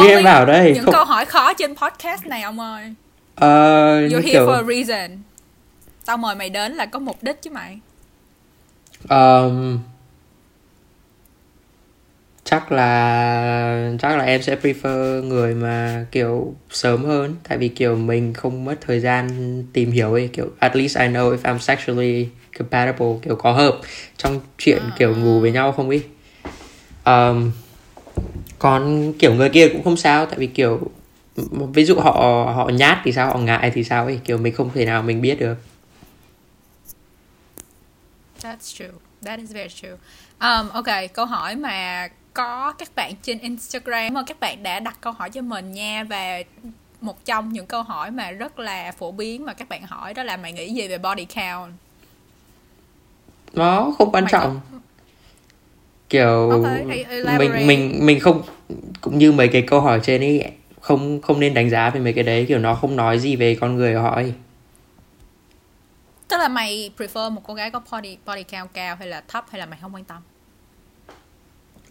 [0.00, 2.94] như em bảo đây những không câu hỏi khó trên podcast này ông ơi
[3.40, 5.18] ờ, you're here kiểu for a reason.
[6.06, 7.78] Tao mời mày đến là có mục đích chứ mày.
[9.08, 9.78] Ờm,
[12.44, 17.36] chắc là chắc là em sẽ prefer người mà kiểu sớm hơn.
[17.48, 19.28] Tại vì kiểu mình không mất thời gian
[19.72, 23.78] tìm hiểu ấy kiểu at least I know if I'm sexually compatible kiểu có hợp
[24.16, 26.00] trong chuyện kiểu ngủ với nhau không ý
[27.04, 27.52] Ờm,
[28.58, 30.80] còn kiểu người kia cũng không sao tại vì kiểu
[31.72, 32.12] ví dụ họ
[32.56, 35.20] họ nhát thì sao họ ngại thì sao ấy kiểu mình không thể nào mình
[35.20, 35.56] biết được
[38.42, 38.90] That's true.
[39.24, 39.96] That is very true.
[40.40, 44.98] Um, ok, câu hỏi mà có các bạn trên Instagram mà các bạn đã đặt
[45.00, 46.42] câu hỏi cho mình nha và
[47.00, 50.22] một trong những câu hỏi mà rất là phổ biến mà các bạn hỏi đó
[50.22, 51.72] là mày nghĩ gì về body count?
[53.52, 54.60] nó không quan Mày có- trọng
[56.08, 57.48] kiểu Ok, hãy elaborate.
[57.48, 58.42] mình mình mình không
[59.00, 62.12] cũng như mấy cái câu hỏi trên ấy không không nên đánh giá về mấy
[62.12, 64.34] cái đấy kiểu nó không nói gì về con người của họ ấy
[66.28, 69.44] Tức là mày prefer một cô gái có body body count cao hay là thấp
[69.50, 70.22] hay là mày không quan tâm?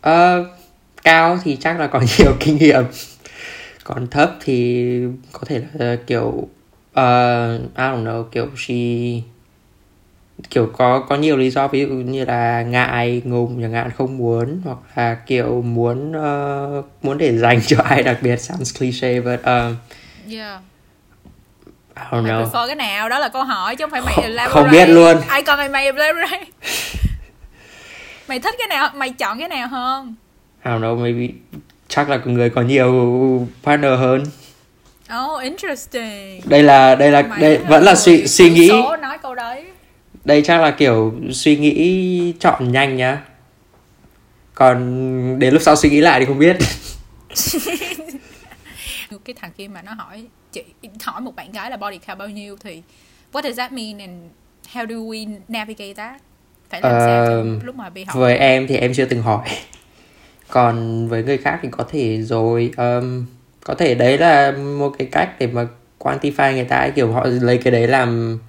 [0.01, 0.45] Ờ,
[1.03, 2.83] cao thì chắc là có nhiều kinh nghiệm
[3.83, 4.85] còn thấp thì
[5.31, 6.47] có thể là kiểu uh,
[7.75, 8.75] I don't know kiểu she
[10.49, 14.17] kiểu có có nhiều lý do ví dụ như là ngại ngùng chẳng hạn không
[14.17, 19.19] muốn hoặc là kiểu muốn ờ, muốn để dành cho ai đặc biệt sounds cliché
[19.21, 19.75] but um,
[20.31, 20.61] Yeah.
[21.95, 23.09] I don't Mày know prefer cái nào?
[23.09, 24.53] Đó là câu hỏi chứ không phải mày Không- elaborate.
[24.53, 25.17] không biết luôn.
[25.27, 26.45] Ai còn mày mày elaborate.
[28.27, 28.89] mày thích cái nào?
[28.95, 30.15] Mày chọn cái nào hơn?
[30.65, 31.33] I don't know maybe
[31.87, 34.23] chắc là người có nhiều partner hơn
[35.25, 36.41] Oh, interesting.
[36.45, 39.63] đây là đây là Mày đây vẫn là suy suy nghĩ số nói câu đấy.
[40.25, 43.21] Đây chắc là kiểu suy nghĩ chọn nhanh nhá.
[44.53, 46.57] Còn đến lúc sau suy nghĩ lại thì không biết.
[49.25, 50.63] Cái thằng kia mà nó hỏi chị
[51.03, 52.81] hỏi một bạn gái là body count bao nhiêu thì
[53.33, 54.13] what does that mean and
[54.73, 56.21] how do we navigate that?
[56.69, 58.17] Phải làm sao cho Ờm, lúc mà bị hỏi.
[58.21, 59.47] với em thì em chưa từng hỏi.
[60.47, 63.25] Còn với người khác thì có thể rồi um,
[63.63, 65.67] có thể đấy là một cái cách để mà
[65.99, 68.39] quantify người ta ấy, kiểu họ lấy cái đấy làm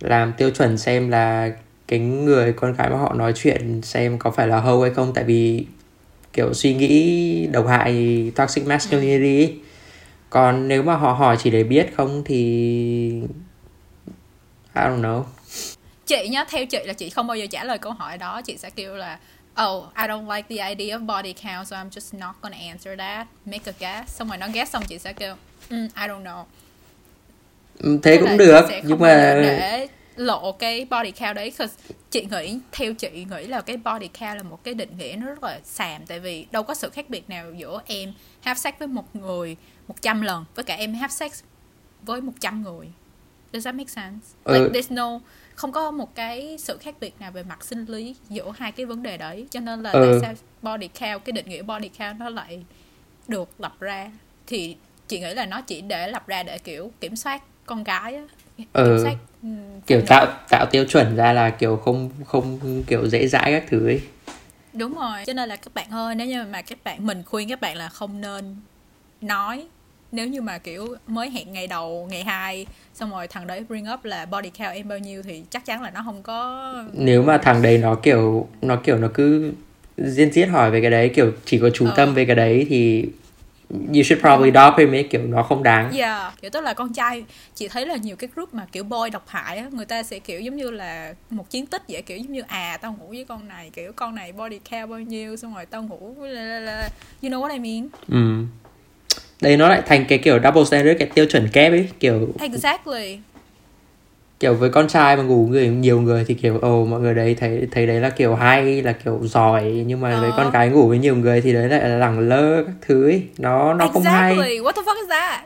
[0.00, 1.50] làm tiêu chuẩn xem là
[1.88, 5.14] cái người con gái mà họ nói chuyện xem có phải là hâu hay không.
[5.14, 5.66] Tại vì
[6.32, 9.58] kiểu suy nghĩ độc hại toxic masculinity ấy.
[10.30, 12.38] còn nếu mà họ hỏi chỉ để biết không thì
[14.74, 15.22] I don't know.
[16.06, 18.42] Chị nhá theo chị là chị không bao giờ trả lời câu hỏi đó.
[18.42, 19.18] Chị sẽ kêu là
[19.62, 22.98] oh I don't like the idea of body count so I'm just not gonna answer
[22.98, 23.26] that.
[23.46, 24.16] Make a guess.
[24.16, 25.34] Xong rồi nó guess xong chị sẽ kêu
[25.70, 26.44] mm, I don't know.
[28.02, 29.08] Thế là cũng được nhưng mà
[29.42, 31.52] để lộ cái body count đấy
[32.10, 35.26] chị nghĩ theo chị nghĩ là cái body count là một cái định nghĩa nó
[35.26, 38.74] rất là xàm tại vì đâu có sự khác biệt nào giữa em have sex
[38.78, 39.56] với một người
[39.88, 41.42] 100 lần với cả em have sex
[42.02, 42.86] với 100 người
[43.52, 44.26] Does that make sense?
[44.44, 44.54] Ừ.
[44.64, 45.20] Like there's no
[45.54, 48.86] không có một cái sự khác biệt nào về mặt sinh lý giữa hai cái
[48.86, 50.20] vấn đề đấy cho nên là Ừ.
[50.22, 52.64] tại sao body count cái định nghĩa body count nó lại
[53.28, 54.10] được lập ra
[54.46, 54.76] thì
[55.08, 58.22] chị nghĩ là nó chỉ để lập ra để kiểu kiểm soát con gái á
[58.56, 59.48] kiểm Ừ.
[59.86, 63.86] kiểu tạo tạo tiêu chuẩn ra là kiểu không không kiểu dễ dãi các thứ
[63.86, 64.00] ấy
[64.72, 67.48] đúng rồi cho nên là các bạn ơi nếu như mà các bạn mình khuyên
[67.48, 68.56] các bạn là không nên
[69.20, 69.66] nói
[70.12, 73.86] nếu như mà kiểu mới hẹn ngày đầu ngày hai xong rồi thằng đấy bring
[73.94, 77.22] up là body count em bao nhiêu thì chắc chắn là nó không có nếu
[77.22, 79.52] mà thằng đấy nó kiểu nó kiểu nó cứ
[79.96, 81.92] riêng riết hỏi về cái đấy kiểu chỉ có chú Ờ.
[81.96, 83.06] tâm về cái đấy thì
[83.94, 86.92] you should probably drop him ấy kiểu nó không đáng Yeah, kiểu tức là con
[86.92, 90.02] trai chị thấy là nhiều cái group mà kiểu boy độc hại á, người ta
[90.02, 93.06] sẽ kiểu giống như là một chiến tích vậy kiểu giống như à tao ngủ
[93.08, 96.14] với con này kiểu con này body count bao nhiêu xong rồi tao ngủ
[97.22, 97.88] you know what I mean?
[98.08, 98.44] ừ.
[99.40, 103.18] đây nó lại thành cái kiểu double standard cái tiêu chuẩn kép ấy kiểu Exactly.
[104.44, 107.36] Kiểu với con trai mà ngủ người nhiều người thì kiểu ồ mọi người đấy
[107.40, 110.36] thấy thấy đấy là kiểu hay là kiểu giỏi nhưng mà với Ờ.
[110.36, 113.22] con gái ngủ với nhiều người thì đấy lại là lẳng lơ các thứ ấy
[113.38, 114.58] nó nó không hay exactly.
[114.58, 115.44] What the fuck is that?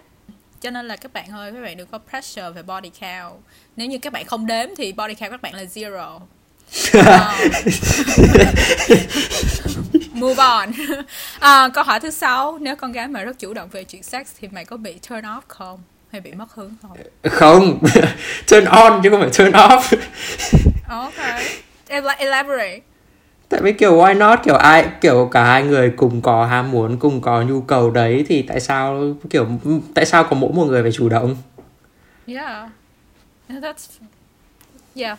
[0.60, 3.34] Cho nên là các bạn ơi, các bạn đừng có pressure về body count.
[3.76, 6.18] Nếu như các bạn không đếm thì body count các bạn là zero.
[6.92, 7.34] Ờ.
[10.12, 10.68] Move on.
[11.38, 14.26] À, câu hỏi thứ sáu, nếu con gái mà rất chủ động về chuyện sex
[14.40, 15.78] thì mày có bị turn off không?
[16.12, 16.96] Hay bị mất hứng không?
[17.30, 17.78] không
[18.50, 19.80] turn on chứ không phải turn off
[20.88, 21.14] Ok.
[21.88, 22.80] Ela- Elaborate.
[23.48, 26.98] tại vì kiểu why not kiểu ai kiểu cả hai người cùng có ham muốn
[26.98, 29.46] cùng có nhu cầu đấy thì tại sao kiểu
[29.94, 31.36] tại sao có mỗi một người phải chủ động
[32.26, 32.68] Yeah.
[33.48, 33.86] That's
[34.96, 35.18] Yeah.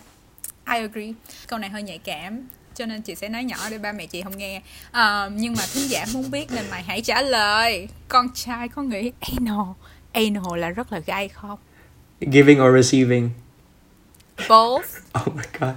[0.67, 1.11] I agree.
[1.47, 4.21] Câu này hơi nhạy cảm cho nên chị sẽ nói nhỏ để ba mẹ chị
[4.21, 4.61] không nghe.
[4.91, 7.87] Ờ, nhưng mà thính giả muốn biết nên mày hãy trả lời.
[8.07, 9.65] Con trai có nghĩ anal
[10.13, 11.57] anal là rất là gay không?
[12.21, 13.29] giving or receiving
[14.49, 14.85] Both.
[15.27, 15.73] oh my god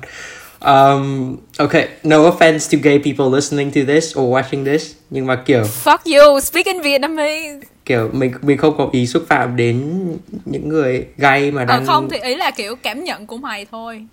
[0.60, 5.36] um okay no offense to gay people listening to this or watching this nhưng mà
[5.46, 7.60] kiểu Fuck you, speak in Vietnamese.
[7.84, 10.06] kiểu mình mình không có ý xúc phạm đến
[10.44, 13.66] những người gay mà Ờ đang không thì ý là kiểu cảm nhận của mày
[13.70, 14.06] thôi.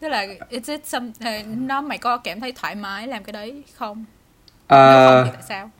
[0.00, 1.30] Tức là is it some ờ,
[1.66, 3.96] nó mày có cảm thấy thoải mái làm cái đấy không?
[4.70, 5.70] Nếu Ờ, không thì tại sao?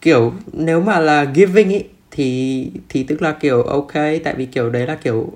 [0.00, 3.92] Kiểu nếu mà là giving ý thì thì tức là kiểu ok
[4.24, 5.32] tại vì kiểu đấy là kiểu,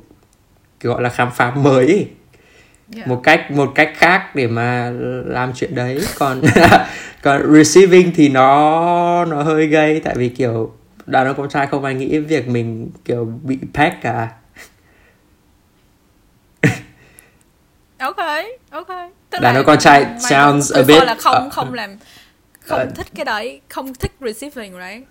[0.80, 2.06] kiểu gọi là khám phá mới ý.
[2.96, 3.08] Yeah.
[3.08, 4.90] một cách một cách khác để mà
[5.26, 6.42] làm chuyện đấy còn
[7.22, 10.72] còn receiving thì nó nó hơi gây tại vì kiểu
[11.06, 14.28] đàn ông con trai không ai nghĩ việc mình kiểu bị pack cả
[17.98, 18.16] ok
[18.70, 18.88] ok
[19.30, 21.96] Tức Đàn ông con trai sounds a bit, là không uh, không làm
[22.64, 25.04] không uh, thích cái đấy không thích receiving right?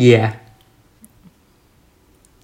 [0.00, 0.32] Yeah.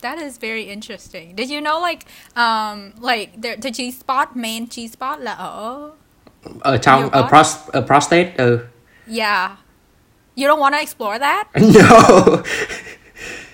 [0.03, 1.37] That is very interesting.
[1.37, 5.91] Did you know like um like the, the G spot man G spot là ở?
[6.61, 8.59] Ở trong ở, pros, ở prostate ừ.
[9.07, 9.51] Yeah.
[10.37, 11.49] You don't want to explore that?
[11.61, 12.43] No.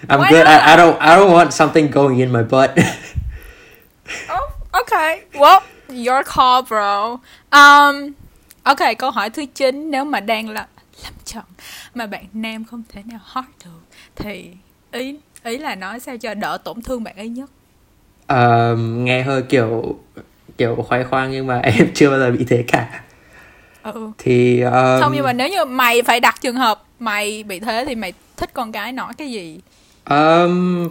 [0.09, 0.47] I'm Why good.
[0.47, 0.73] I?
[0.73, 2.71] I don't I don't want something going in my butt.
[4.29, 5.23] Oh okay.
[5.35, 7.19] Well your call bro.
[7.51, 8.13] Um
[8.63, 10.67] ok câu hỏi thứ 9 nếu mà đang là
[11.05, 11.45] làm chọn.
[11.95, 13.81] Mà bạn nam không thể nào hot được.
[14.17, 14.51] Thì
[14.93, 17.51] ý ý là nói sao cho đỡ tổn thương bạn ấy nhất?
[18.27, 19.99] Ờ, nghe hơi kiểu
[20.59, 23.03] kiểu khoe khoang nhưng mà em chưa bao giờ bị thế cả.
[23.83, 24.11] Ừ.
[24.19, 27.85] Thì um, không nhưng mà nếu như mày phải đặt trường hợp mày bị thế
[27.89, 29.61] thì mày thích con gái nói cái gì?
[30.11, 30.89] Um,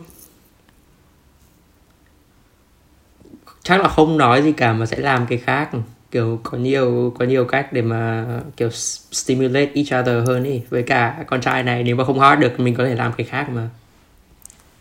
[3.64, 5.70] chắc là không nói gì cả mà sẽ làm cái khác
[6.12, 8.26] kiểu có nhiều có nhiều cách để mà
[8.58, 8.70] kiểu
[9.12, 10.62] stimulate each other hơn ý.
[10.70, 13.26] Với cả con trai này nếu mà không hot được mình có thể làm cái
[13.26, 13.70] khác mà.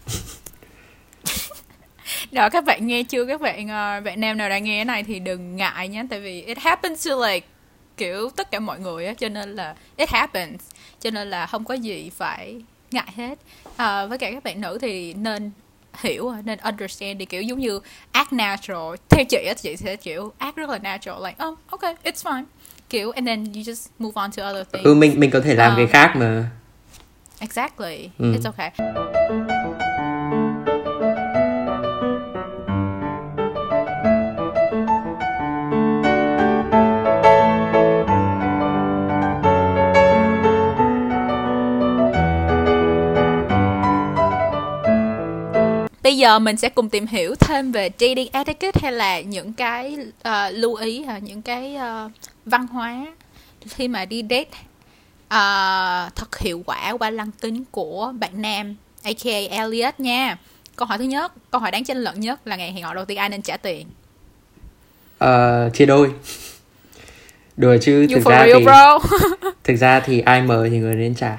[2.33, 3.25] Đó các bạn nghe chưa?
[3.25, 6.05] Các bạn ờ, bạn nam nào đang nghe cái này thì đừng ngại nhé.
[6.11, 7.47] Tại vì it happens to like
[7.97, 10.61] kiểu tất cả mọi người á cho nên là it happens.
[11.01, 13.39] Cho nên là không có gì phải ngại hết.
[13.77, 15.51] À, với cả các bạn nữ thì nên
[15.99, 17.81] hiểu nên understand thì kiểu giống như
[18.13, 21.95] act natural theo chị á chị sẽ kiểu act rất là natural like oh okay
[22.05, 22.45] it's fine
[22.89, 25.55] kiểu and then you just move on to other things ừ mình mình có thể
[25.55, 25.77] làm Ờ.
[25.77, 26.51] cái khác mà
[27.43, 28.11] Exactly.
[28.19, 28.35] Mm.
[28.35, 28.71] It's okay.
[46.11, 49.97] Bây giờ mình sẽ cùng tìm hiểu thêm về dating etiquette hay là những cái
[50.23, 52.11] ờ, lưu ý hay những cái ờ,
[52.45, 53.07] văn hóa
[53.69, 54.59] khi mà đi date.
[55.29, 60.37] Ờ, thật hiệu quả qua lăng kính của bạn nam aka Elliot nha.
[60.77, 63.05] Câu hỏi thứ nhất câu hỏi đáng tranh luận nhất là ngày hẹn hò đầu
[63.05, 63.87] tiên ai nên trả tiền.
[65.25, 66.11] Uh, chia đôi.
[67.57, 68.99] Đùa chứ you thực ra real thì bro.
[69.65, 71.39] thực ra thì ai mời thì người nên trả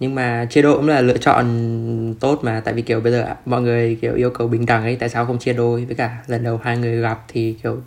[0.00, 3.34] nhưng mà chia đôi cũng là lựa chọn tốt mà tại vì kiểu bây giờ
[3.44, 5.84] mọi người kiểu yêu cầu bình đẳng ấy tại sao không chia đôi?
[5.84, 7.82] Với cả lần đầu hai người gặp thì kiểu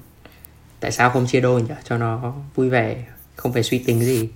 [0.80, 1.73] tại sao không chia đôi nhỉ?
[1.84, 2.95] Cho nó vui vẻ
[3.36, 4.30] không phải suy tính gì.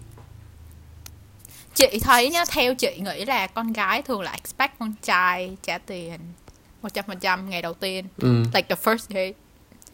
[1.74, 5.78] Chị thấy nhá theo chị nghĩ là con gái thường là expect con trai trả
[5.78, 6.20] tiền
[6.82, 8.44] một trăm phần trăm ngày đầu tiên ừ.
[8.54, 9.34] like the first date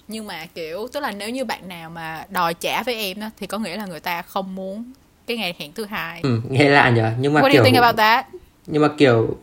[0.07, 3.29] nhưng mà kiểu tức là nếu như bạn nào mà đòi trả với em á
[3.39, 4.83] thì có nghĩa là người ta không muốn
[5.27, 6.19] cái ngày hẹn thứ hai.
[6.23, 8.25] Ừ, nghe lạ nhỉ nhưng mà what do kiểu you think about that?
[8.67, 9.37] Nhưng mà kiểu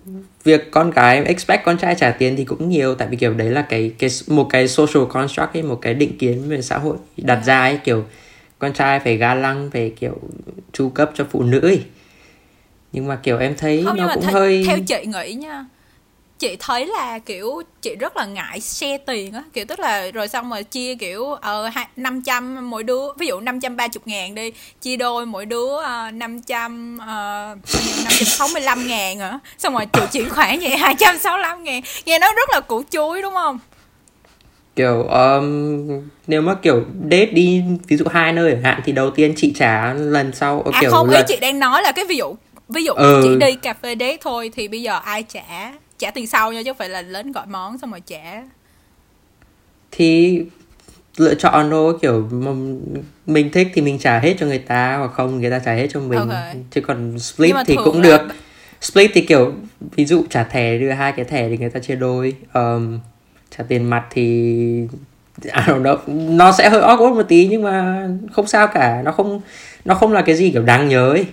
[0.45, 2.95] việc con gái expect con trai trả tiền thì cũng nhiều.
[2.95, 6.19] Tại vì kiểu đấy là cái cái một cái social construct ấy một cái định
[6.19, 7.79] kiến về xã hội đặt ra ấy.
[7.85, 8.05] Kiểu
[8.59, 10.19] con trai phải ga lăng phải kiểu
[10.73, 11.83] chu cấp cho phụ nữ ấy.
[12.93, 15.65] Nhưng mà kiểu em thấy không nó cũng thấy, hơi theo chị nghĩ nha
[16.41, 19.43] chị thấy là kiểu chị rất là ngại share tiền á.
[19.53, 23.41] Kiểu tức là rồi xong rồi chia kiểu ờ năm trăm mỗi đứa ví dụ
[23.41, 27.55] năm trăm ba chục ngàn đi chia đôi mỗi đứa ờ, năm trăm ờ,
[28.05, 29.39] năm trăm sáu mươi lăm ngàn hả?
[29.59, 31.83] Xong rồi chị chuyển khoản vậy hai trăm sáu mươi lăm ngàn.
[32.05, 33.59] Nghe nó rất là củ chuối đúng không?
[34.77, 35.89] Kiểu um,
[36.27, 39.53] nếu mà kiểu date đi ví dụ hai nơi chẳng hạn thì đầu tiên chị
[39.57, 42.35] trả lần sau à kiểu không ý lần chị đang nói là cái ví dụ
[42.69, 43.21] ví dụ Ừ.
[43.25, 46.63] chị đi cà phê date thôi thì bây giờ ai trả trả tiền sau nha
[46.65, 48.43] chứ không phải là lên gọi món xong rồi trả.
[49.91, 50.43] Thì
[51.17, 52.29] lựa chọn thôi kiểu
[53.27, 55.87] mình thích thì mình trả hết cho người ta hoặc không người ta trả hết
[55.93, 56.19] cho mình.
[56.19, 56.29] Ok.
[56.71, 58.35] chứ còn split thì cũng là- được.
[58.81, 59.53] Split thì kiểu
[59.97, 62.35] ví dụ trả thẻ đưa hai cái thẻ thì người ta chia đôi.
[62.55, 62.99] Um,
[63.57, 64.23] trả tiền mặt thì
[65.43, 65.97] I don't know
[66.37, 69.03] nó sẽ hơi awkward một tí nhưng mà không sao cả.
[69.05, 69.41] Nó không
[69.85, 71.27] nó không là cái gì kiểu đáng nhớ ấy.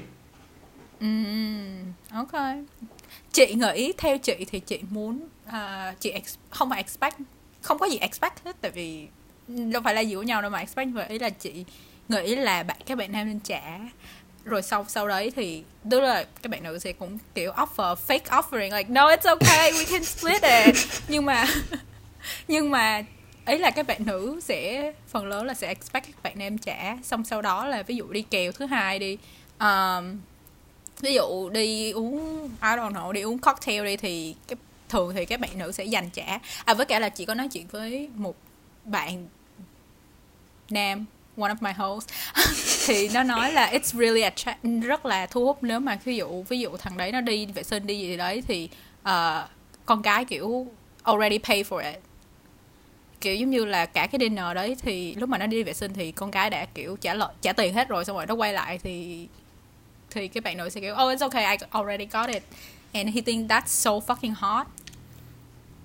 [1.00, 1.68] Ừm,
[2.14, 2.32] ok
[3.38, 7.16] chị nghĩ theo chị thì chị muốn uh, chị ex, không phải expect
[7.62, 9.08] không có gì expect hết tại vì
[9.48, 11.06] đâu phải là gì của nhau đâu mà expect vậy.
[11.10, 11.66] Ý là chị
[12.10, 13.62] nghĩ là bạn các bạn nam nên trả.
[14.46, 18.42] Rồi sau sau đấy thì tức là các bạn nữ sẽ cũng kiểu offer fake
[18.42, 20.76] offering like no it's okay we can split it.
[21.08, 21.46] Nhưng mà
[22.48, 23.04] nhưng mà
[23.46, 26.98] ấy là các bạn nữ sẽ phần lớn là sẽ expect các bạn nam trả.
[27.04, 29.18] Xong sau đó là ví dụ đi kèo thứ hai đi
[29.60, 30.18] um,
[31.02, 34.58] ví dụ đi uống I don't know đi uống cocktail đi thì cái
[34.90, 36.40] thường thì các bạn nữ sẽ dành trả.
[36.66, 38.36] À với cả là chị có nói chuyện với một
[38.86, 39.28] bạn
[40.70, 41.06] nam
[41.38, 42.14] one of my hosts.
[42.88, 46.44] Thì nó nói là it's really attract rất là thu hút nếu mà ví dụ
[46.50, 48.70] ví dụ thằng đấy nó đi vệ sinh đi gì đấy thì
[49.02, 49.50] uh,
[49.86, 50.68] con cái kiểu
[51.04, 52.00] already pay for it.
[53.22, 55.94] Kiểu giống như là cả cái dinner đấy thì lúc mà nó đi vệ sinh
[55.94, 58.54] thì con cái đã kiểu trả lợi trả tiền hết rồi xong rồi nó quay
[58.54, 59.28] lại thì
[60.18, 62.44] thì cái bạn nữ sẽ kiểu oh it's okay I already got it.
[62.94, 64.68] And he think that's so fucking hot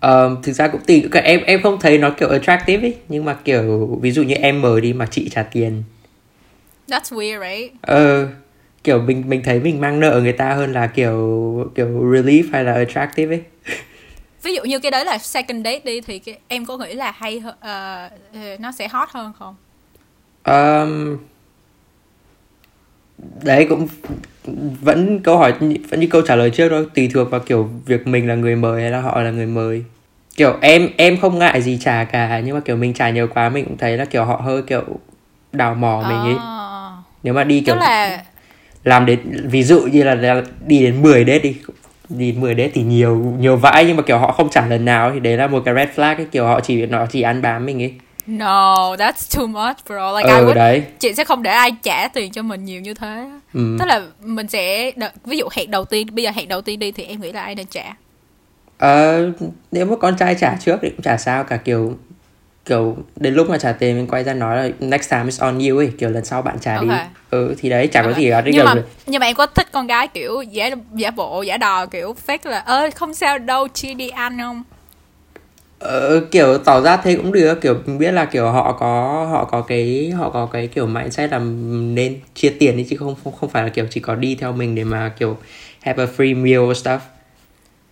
[0.00, 3.34] Ờ, thực ra cũng tùy em em không thấy nó kiểu attractive ấy nhưng mà
[3.34, 5.82] kiểu ví dụ như em mời đi mà chị trả tiền.
[6.88, 7.72] That's weird right?
[7.82, 8.28] Ờ
[8.84, 11.16] kiểu mình mình thấy mình mang nợ người ta hơn là kiểu
[11.74, 13.42] kiểu relief hay là attractive ấy
[14.42, 17.12] ví dụ như cái đấy là second date đi thì cái, em có nghĩ là
[17.16, 18.08] hay ờ,
[18.58, 19.56] nó sẽ hot hơn không?
[20.42, 21.18] Ờm,
[23.42, 23.88] đấy cũng
[24.80, 25.54] vẫn câu hỏi
[25.90, 26.86] vẫn như câu trả lời trước thôi.
[26.94, 29.84] Tùy thuộc vào kiểu việc mình là người mời hay là họ là người mời.
[30.36, 33.48] Kiểu em em không ngại gì trả cả nhưng mà kiểu mình trả nhiều quá
[33.48, 34.82] mình cũng thấy là kiểu họ hơi kiểu
[35.52, 36.34] đào mỏ mình ấy.
[36.38, 38.22] Ờ, nếu mà đi kiểu tức là
[38.84, 41.56] làm đến ví dụ như là, đi đến 10 date đi
[42.08, 44.84] đi đến 10 date thì nhiều nhiều vãi nhưng mà kiểu họ không trả lần
[44.84, 47.42] nào thì đấy là một cái red flag ấy kiểu họ chỉ nó chỉ ăn
[47.42, 47.92] bám mình ấy
[48.26, 51.70] no that's too much bro like I ờ would đấy chị sẽ không để ai
[51.82, 53.76] trả tiền cho mình nhiều như thế ừ.
[53.78, 56.78] tức là mình sẽ đợi- ví dụ hẹn đầu tiên bây giờ hẹn đầu tiên
[56.78, 57.94] đi thì em nghĩ là ai nên trả
[58.78, 59.30] Ờ,
[59.72, 61.96] nếu mà con trai trả trước thì cũng chả sao cả kiểu
[62.64, 65.58] kiểu đến lúc mà trả tiền mình quay ra nói là next time is on
[65.58, 66.98] you ấy kiểu lần sau bạn trả đi Ok.
[67.30, 68.16] ừ thì đấy chả có Ok.
[68.18, 68.74] gì cả nhưng kiểu mà
[69.06, 72.50] nhưng mà em có thích con gái kiểu giả giả bộ giả đò kiểu fake
[72.50, 74.62] là ơi không sao đâu chia đi ăn không
[75.82, 79.44] ờ, kiểu tỏ ra thế cũng được kiểu mình biết là kiểu họ có họ
[79.44, 81.38] có cái họ có cái kiểu mindset là
[81.94, 84.52] nên chia tiền đi chứ không không không phải là kiểu chỉ có đi theo
[84.52, 85.36] mình để mà kiểu
[85.80, 86.98] have a free meal or stuff.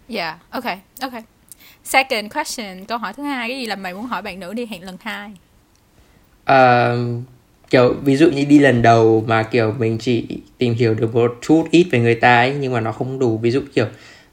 [0.09, 0.65] Yeah ok
[1.01, 1.13] ok.
[1.85, 4.67] Second question câu hỏi thứ hai cái gì làm mày muốn hỏi bạn nữ đi
[4.67, 5.31] hẹn lần hai?
[6.45, 6.99] Ờ,
[7.71, 10.27] kiểu ví dụ như đi lần đầu mà kiểu mình chỉ
[10.59, 13.39] tìm hiểu được một chút ít về người ta ấy nhưng mà nó không đủ.
[13.39, 13.87] Ví dụ kiểu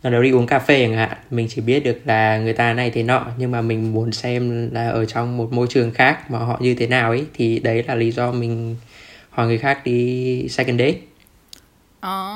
[0.10, 1.18] đầu đi uống cà phê chẳng hạn.
[1.30, 4.70] Mình chỉ biết được là người ta này thế nọ nhưng mà mình muốn xem
[4.72, 7.84] là ở trong một môi trường khác mà họ như thế nào ấy thì đấy
[7.88, 8.76] là lý do mình
[9.30, 10.97] hỏi người khác đi second date.
[11.99, 12.36] Ờ.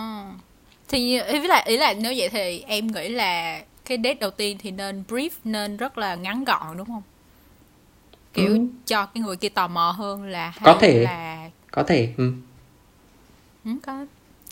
[0.89, 4.57] thì ý là ý là nếu vậy thì em nghĩ là cái date đầu tiên
[4.61, 7.03] thì nên brief nên rất là ngắn gọn đúng không?
[8.33, 8.67] Kiểu ừ.
[8.87, 11.03] cho cái người kia tò mò hơn là có thể.
[11.03, 12.31] là có thể ừ.
[13.65, 14.05] ừ có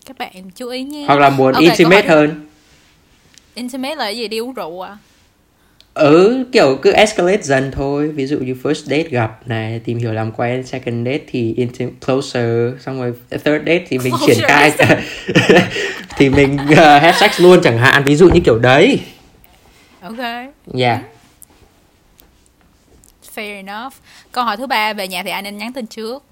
[0.05, 2.48] các bạn chú ý nhé hoặc là muốn okay, intimate hơn
[3.59, 4.27] intimate là cái gì?
[4.27, 4.97] Đi uống rượu à?
[5.93, 8.07] Ừ kiểu cứ escalate dần thôi.
[8.07, 10.65] Ví dụ như first date gặp này tìm hiểu làm quen.
[10.65, 12.73] Second date thì intimate closer.
[12.79, 14.71] Xong rồi third date thì mình triển khai.
[16.17, 18.03] Thì mình uh, have sex luôn chẳng hạn.
[18.03, 18.99] Ví dụ như kiểu đấy.
[20.01, 20.17] Ok.
[20.73, 20.99] Yeah.
[23.35, 23.93] Fair enough.
[24.31, 26.23] Câu hỏi thứ ba về nhà thì ai nên nhắn tin trước.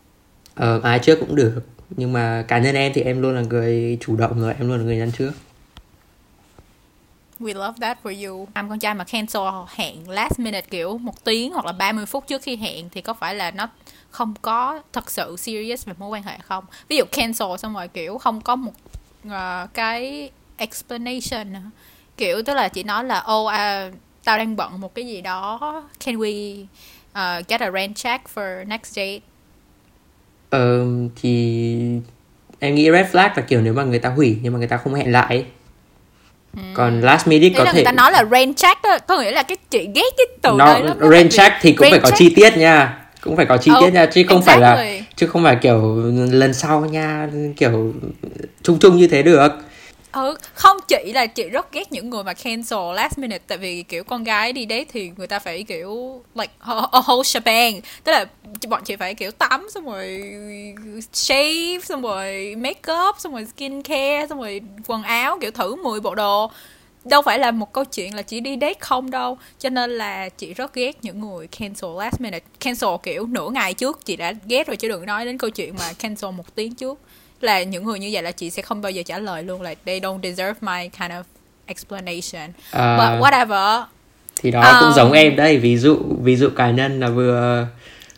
[0.56, 1.62] Ờ ai trước cũng được.
[1.90, 4.54] Nhưng mà cá nhân em thì em luôn là người chủ động rồi.
[4.60, 5.32] Em luôn là người nhắn trước
[7.40, 8.48] We love that for you.
[8.54, 9.42] Nam con trai mà cancel
[9.76, 13.14] hẹn last minute kiểu một tiếng hoặc là 30 phút trước khi hẹn thì có
[13.14, 13.70] phải là nó
[14.10, 16.66] không có thật sự serious về mối quan hệ không?
[16.88, 18.72] Ví dụ cancel xong rồi kiểu không có một
[19.28, 19.34] uh,
[19.74, 21.54] cái explanation
[22.18, 25.22] kiểu tức là chỉ nói là ô oh, uh, tao đang bận một cái gì
[25.22, 26.64] đó can we
[27.12, 29.20] uh, get a rent check for next date
[30.50, 30.86] ờ
[31.16, 32.00] thì
[32.60, 34.78] em nghĩ red flag là kiểu nếu mà người ta hủy nhưng mà người ta
[34.78, 35.46] không hẹn lại.
[36.74, 39.32] Còn last minute có là thể người ta nói là rain check đó có nghĩa
[39.32, 42.12] là cái chị ghét cái từ nó, đấy lắm rain check thì cũng phải có
[42.12, 44.62] chi tiết nha cũng phải có chi tiết oh, nha chứ không exactly.
[44.62, 47.28] phải là chứ không phải kiểu lần sau nha
[47.58, 47.94] kiểu
[48.64, 49.52] chung chung như thế được
[50.18, 53.44] ừ không chỉ là chị rất ghét những người mà cancel last minute.
[53.48, 56.54] Tại vì, kiểu, con gái đi đấy thì người ta phải, kiểu, like,
[56.92, 57.82] a whole shebang.
[58.04, 58.26] Tức là
[58.68, 60.22] bọn chị phải, kiểu, tắm, xong rồi
[61.14, 65.76] shave, xong rồi make up xong rồi skin care xong rồi quần áo, kiểu, thử
[65.76, 66.52] 10 bộ đồ.
[67.06, 69.38] Đâu phải là một câu chuyện là chỉ đi date không đâu.
[69.60, 72.46] Cho nên là chị rất ghét những người cancel last minute.
[72.60, 75.76] Cancel, kiểu, nửa ngày trước chị đã ghét rồi chứ đừng nói đến câu chuyện
[75.80, 77.00] mà cancel một tiếng trước
[77.42, 79.74] là những người như vậy là chị sẽ không bao giờ trả lời luôn là
[79.86, 81.24] they don't deserve my kind of
[81.66, 82.50] explanation.
[82.50, 83.84] Uh, but whatever.
[84.42, 87.68] Thì đó um, cũng giống em đây ví dụ ví dụ cá nhân là vừa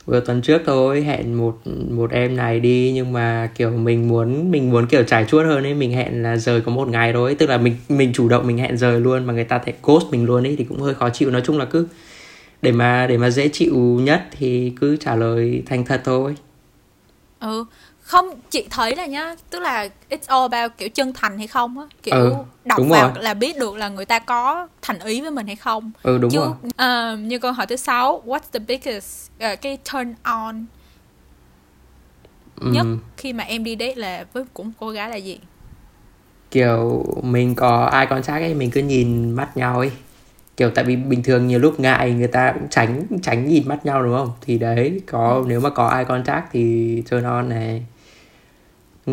[0.06, 1.58] vừa tuần trước thôi hẹn một
[1.90, 5.64] một em này đi nhưng mà kiểu mình muốn mình muốn kiểu trải chuốt hơn
[5.64, 7.36] ấy mình hẹn là rời có một ngày thôi.
[7.40, 10.06] Tức là mình mình chủ động mình hẹn rời luôn mà người ta thể ghost
[10.12, 11.32] mình luôn ấy thì cũng hơi khó chịu.
[11.32, 11.88] Nói chung là cứ
[12.62, 16.36] để mà để mà dễ chịu nhất thì cứ trả lời thành thật thôi.
[17.40, 17.66] Ừ
[18.10, 21.80] không chị thấy là nhá tức là it's all about kiểu chân thành hay không
[21.80, 22.34] á kiểu ừ,
[22.66, 23.24] đọc vào rồi.
[23.24, 25.91] là biết được là người ta có thành ý với mình hay không.
[26.03, 27.14] Ừ đúng Chứ, rồi.
[27.14, 30.66] uh, như câu hỏi thứ sáu what's the biggest uh, cái turn on
[32.62, 32.86] nhất
[33.18, 35.39] khi mà em đi date là với cũng cô gái là gì?
[36.51, 39.91] Kiểu mình có ai con chắc ấy mình cứ nhìn mắt nhau ấy.
[40.57, 43.86] Kiểu tại vì bình thường nhiều lúc ngại người ta cũng tránh tránh nhìn mắt
[43.86, 44.32] nhau đúng không?
[44.41, 45.45] Thì đấy có ừ.
[45.47, 47.86] nếu mà có ai con chắc thì turn on này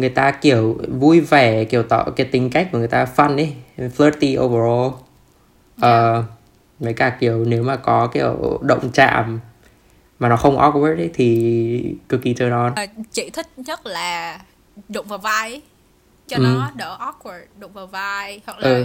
[0.01, 3.55] người ta kiểu vui vẻ kiểu tỏ cái tính cách của người ta fun ấy
[3.77, 4.95] flirty overall
[5.83, 6.19] yeah.
[6.19, 6.25] uh,
[6.81, 9.41] mấy cả kiểu nếu mà có kiểu động chạm
[10.19, 14.41] mà nó không awkward ấy thì cực kỳ turn on à, chị thích nhất là
[14.89, 15.63] đụng vào vai ấy.
[16.29, 16.43] cho ừ.
[16.43, 18.85] nó đỡ awkward đụng vào vai hoặc là ừ.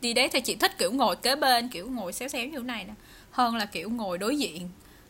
[0.00, 2.64] đi đấy thì chị thích kiểu ngồi kế bên kiểu ngồi xéo xéo như thế
[2.64, 2.94] này nè
[3.30, 4.68] hơn là kiểu ngồi đối diện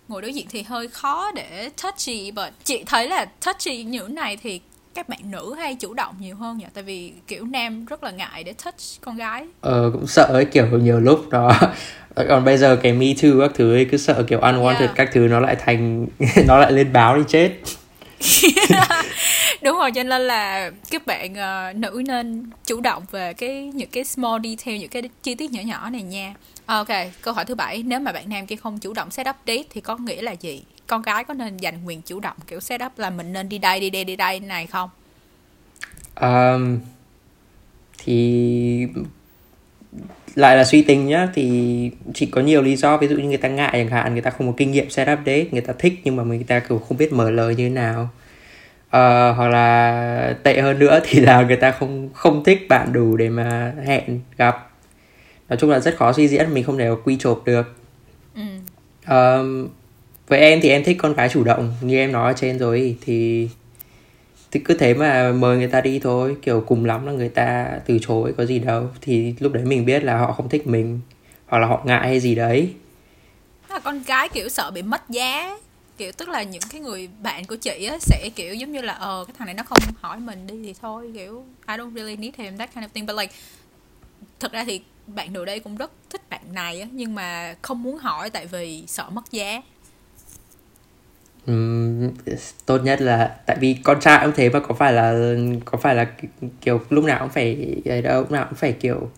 [0.08, 4.14] ngồi đối diện thì hơi khó để touchy but chị thấy là touchy như thế
[4.14, 4.60] này thì
[4.94, 6.64] các bạn nữ hay chủ động nhiều hơn nhỉ?
[6.74, 9.46] Tại vì kiểu nam rất là ngại để touch con gái.
[9.60, 11.52] Ờ cũng sợ ấy kiểu nhiều lúc đó.
[12.28, 14.96] Còn bây giờ cái me too các thứ ấy cứ sợ kiểu unwanted yeah.
[14.96, 16.06] các thứ nó lại thành
[16.46, 17.50] nó lại lên báo đi chết.
[19.62, 23.90] Đúng rồi cho nên là các bạn uh, nữ nên chủ động về cái những
[23.92, 26.34] cái small detail những cái chi tiết nhỏ nhỏ này nha.
[26.66, 26.88] Ok
[27.22, 29.62] câu hỏi thứ bảy nếu mà bạn nam kia không chủ động set up date
[29.70, 32.82] thì có nghĩa là gì con gái có nên giành quyền chủ động kiểu set
[32.86, 34.90] up là mình nên đi đây đi đây đi đây này không?
[36.20, 36.78] Um,
[37.98, 38.86] thì
[40.34, 43.36] lại là suy tình nhá thì chỉ có nhiều lý do ví dụ như người
[43.36, 46.00] ta ngại chẳng hạn người ta không có kinh nghiệm setup đấy người ta thích
[46.04, 48.08] nhưng mà người ta kiểu không biết mở lời như thế nào.
[48.86, 53.16] Uh, hoặc là tệ hơn nữa thì là người ta không không thích bạn đủ
[53.16, 54.70] để mà hẹn gặp.
[55.48, 57.76] Nói chung là rất khó suy diễn mình không thể quy chộp được.
[58.34, 58.42] Ừ.
[59.08, 59.68] um,
[60.32, 62.96] với em thì em thích con gái chủ động, như em nói ở trên rồi,
[63.00, 63.48] thì
[64.50, 66.36] thì cứ thế mà mời người ta đi thôi.
[66.42, 68.88] Kiểu cùng lắm là người ta từ chối, có gì đâu.
[69.00, 71.00] Thì lúc đấy mình biết là họ không thích mình,
[71.46, 72.72] hoặc là họ ngại hay gì đấy.
[73.70, 75.58] Là con gái kiểu sợ bị mất giá.
[75.98, 78.92] Kiểu tức là những cái người bạn của chị á sẽ kiểu giống như là
[78.92, 82.16] ờ cái thằng này nó không hỏi mình đi thì thôi, kiểu, I don't really
[82.16, 83.06] need him, that kind of thing.
[83.06, 83.34] But like,
[84.40, 87.82] thật ra thì bạn đồ đây cũng rất thích bạn này á, nhưng mà không
[87.82, 89.62] muốn hỏi tại vì sợ mất giá.
[91.46, 92.10] Um,
[92.66, 95.94] tốt nhất là tại vì con trai cũng thế mà có phải là có phải
[95.94, 96.12] là
[96.60, 99.10] kiểu lúc nào cũng phải ấy đâu lúc nào cũng phải kiểu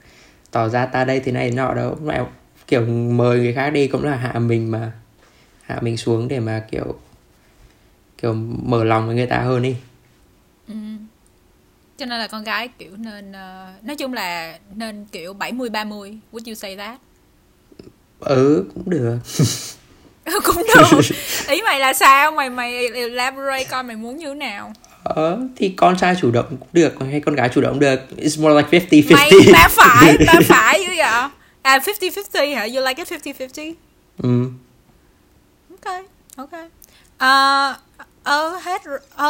[0.51, 1.99] tỏ ra ta đây thế này nọ đâu.
[2.03, 2.27] Mà
[2.67, 4.93] kiểu mời người khác đi cũng là hạ mình mà
[5.63, 6.99] hạ mình xuống để mà kiểu
[8.19, 9.77] kiểu mở lòng với người ta hơn đi.
[10.69, 10.75] Ừ.
[11.97, 16.19] cho nên là con gái kiểu nên uh, nói chung là nên kiểu 70 30
[16.33, 16.99] would you say that?
[18.21, 19.19] Ừ cũng được
[20.45, 21.01] cũng được
[21.49, 22.31] ý mày là sao?
[22.31, 24.73] Mày mày elaborate coi mày muốn như thế nào.
[25.05, 28.01] Ờ thì con trai chủ động cũng được hay con gái chủ động được.
[28.17, 31.31] It's more like 50 50 mày ba phải ba phải dữ vậy à
[31.63, 31.95] 50
[32.33, 32.63] 50 hả?
[32.63, 33.75] You like it 50 50
[34.23, 34.51] ừ.
[35.71, 36.05] Ok
[36.37, 36.51] ok.
[37.19, 37.75] Ờ
[38.31, 38.83] uh, hết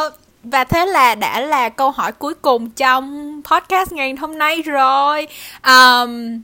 [0.07, 4.61] uh, và thế là đã là câu hỏi cuối cùng trong podcast ngày hôm nay
[4.61, 5.27] rồi.
[5.67, 6.41] Um,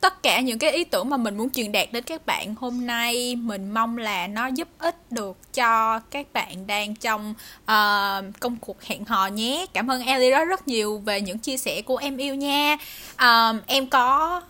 [0.00, 2.86] tất cả những cái ý tưởng mà mình muốn truyền đạt đến các bạn hôm
[2.86, 8.56] nay mình mong là nó giúp ích được cho các bạn đang trong uh, công
[8.60, 9.66] cuộc hẹn hò nhé.
[9.72, 12.76] Cảm ơn Ellie rất rất nhiều về những chia sẻ của em yêu nha.
[13.20, 14.42] Um, em có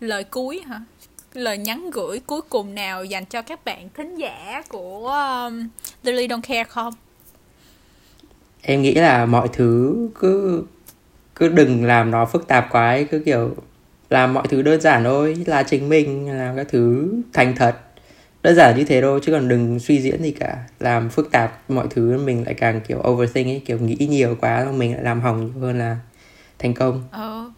[0.00, 0.80] lời cuối hả?
[1.32, 5.68] Lời nhắn gửi cuối cùng nào dành cho các bạn thính giả của um,
[6.02, 6.94] Lily Don't Care không?
[8.62, 10.64] Em nghĩ là mọi thứ cứ
[11.34, 13.56] cứ đừng làm nó phức tạp quá ấy, cứ kiểu
[14.10, 17.76] làm mọi thứ đơn giản thôi là chính mình làm các thứ thành thật.
[18.42, 20.64] Đơn giản như thế thôi chứ còn đừng suy diễn gì cả.
[20.80, 24.66] Làm phức tạp mọi thứ mình lại càng kiểu overthink ấy kiểu nghĩ nhiều quá
[24.72, 25.96] mình lại làm hỏng nhiều hơn là
[26.58, 27.02] thành công.
[27.10, 27.50] Ờ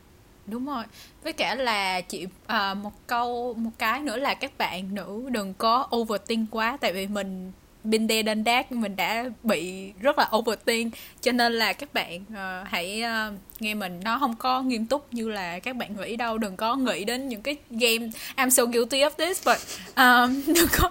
[0.47, 0.85] đúng rồi.
[1.23, 5.55] Với cả là chị à, một câu một cái nữa là các bạn nữ đừng
[5.59, 7.53] có overthink quá tại vì mình
[7.91, 10.95] been there done that mình đã bị rất là overthink.
[11.21, 15.15] Cho nên là các bạn uh, hãy uh, nghe mình nó không có nghiêm túc
[15.15, 16.39] như là các bạn nghĩ đâu.
[16.39, 19.57] Đừng có nghĩ đến những cái game I'm so guilty of this but
[19.97, 20.91] um, đừng có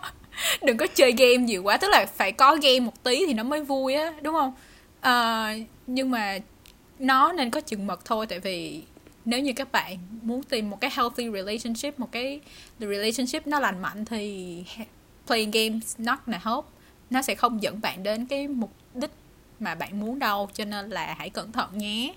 [0.63, 1.77] đừng có chơi game nhiều quá.
[1.77, 4.53] Tức là phải có game một tí thì nó mới vui á đúng không?
[4.99, 6.37] Uh, nhưng mà
[6.99, 8.25] nó nên có chừng mực thôi.
[8.27, 8.81] Tại vì
[9.25, 12.39] nếu như các bạn muốn tìm một cái healthy relationship một cái
[12.79, 14.63] the relationship nó lành mạnh thì
[15.27, 16.65] playing games not gonna help
[17.09, 19.11] nó sẽ không dẫn bạn đến cái mục đích
[19.59, 22.13] mà bạn muốn đâu cho nên là hãy cẩn thận nhé.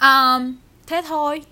[0.00, 1.42] Um, thế thôi.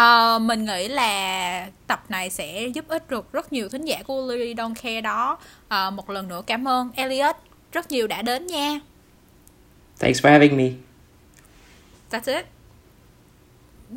[0.00, 4.26] Uh, mình nghĩ là tập này sẽ giúp ích được rất nhiều thính giả của
[4.26, 5.38] Lily Don't Care đó.
[5.64, 7.36] Uh, một lần nữa cảm ơn Elliot
[7.72, 8.80] rất nhiều đã đến nha.
[9.98, 10.70] Thanks for having me.
[12.10, 12.46] That's it.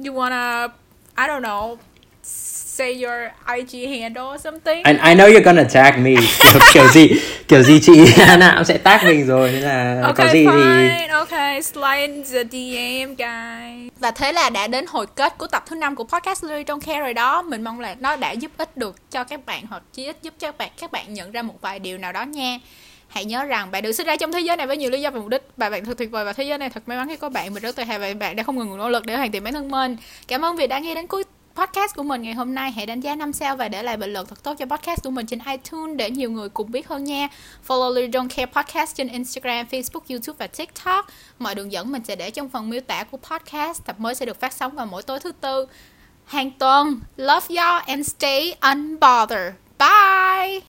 [0.06, 0.68] You wanna
[1.18, 1.78] I don't know
[2.76, 4.84] say your IG handle or something?
[4.84, 6.16] I, I know you're gonna tag me.
[6.40, 7.10] Kiểu, kiểu gì
[7.48, 8.06] kiểu gì chị
[8.40, 10.90] nào sẽ tag mình rồi nên là okay, có gì fine.
[11.00, 13.92] thì okay slide the DM guys.
[14.00, 16.80] Và thế là đã đến hồi kết của tập thứ năm của podcast Lily Don't
[16.80, 17.42] Care rồi đó.
[17.42, 20.34] Mình mong là nó đã giúp ích được cho các bạn hoặc chí ít giúp
[20.40, 22.58] cho các bạn các bạn nhận ra một vài điều nào đó nha.
[23.08, 25.10] Hãy nhớ rằng bạn được sinh ra trong thế giới này với nhiều lý do
[25.10, 25.44] và mục đích.
[25.58, 27.54] Và bạn thật tuyệt vời và thế giới này thật may mắn khi có bạn.
[27.54, 29.54] Mình rất tự hào và bạn đã không ngừng nỗ lực để hoàn thiện bản
[29.54, 29.98] thân mình.
[30.28, 31.24] Cảm ơn vì đã nghe đến cuối
[31.56, 34.14] podcast của mình ngày hôm nay hãy đánh giá 5 sao và để lại bình
[34.14, 37.04] luận thật tốt cho podcast của mình trên iTunes để nhiều người cùng biết hơn
[37.04, 37.28] nha.
[37.68, 41.08] Follow Lily Don't Care Podcast trên Instagram, Facebook, YouTube và TikTok.
[41.40, 43.86] Mọi đường dẫn mình sẽ để trong phần miêu tả của podcast.
[43.86, 45.66] Tập mới sẽ được phát sóng vào mỗi tối thứ tư
[46.26, 47.00] hàng tuần.
[47.18, 49.52] Love y'all and stay unbothered.
[49.80, 50.62] Bye!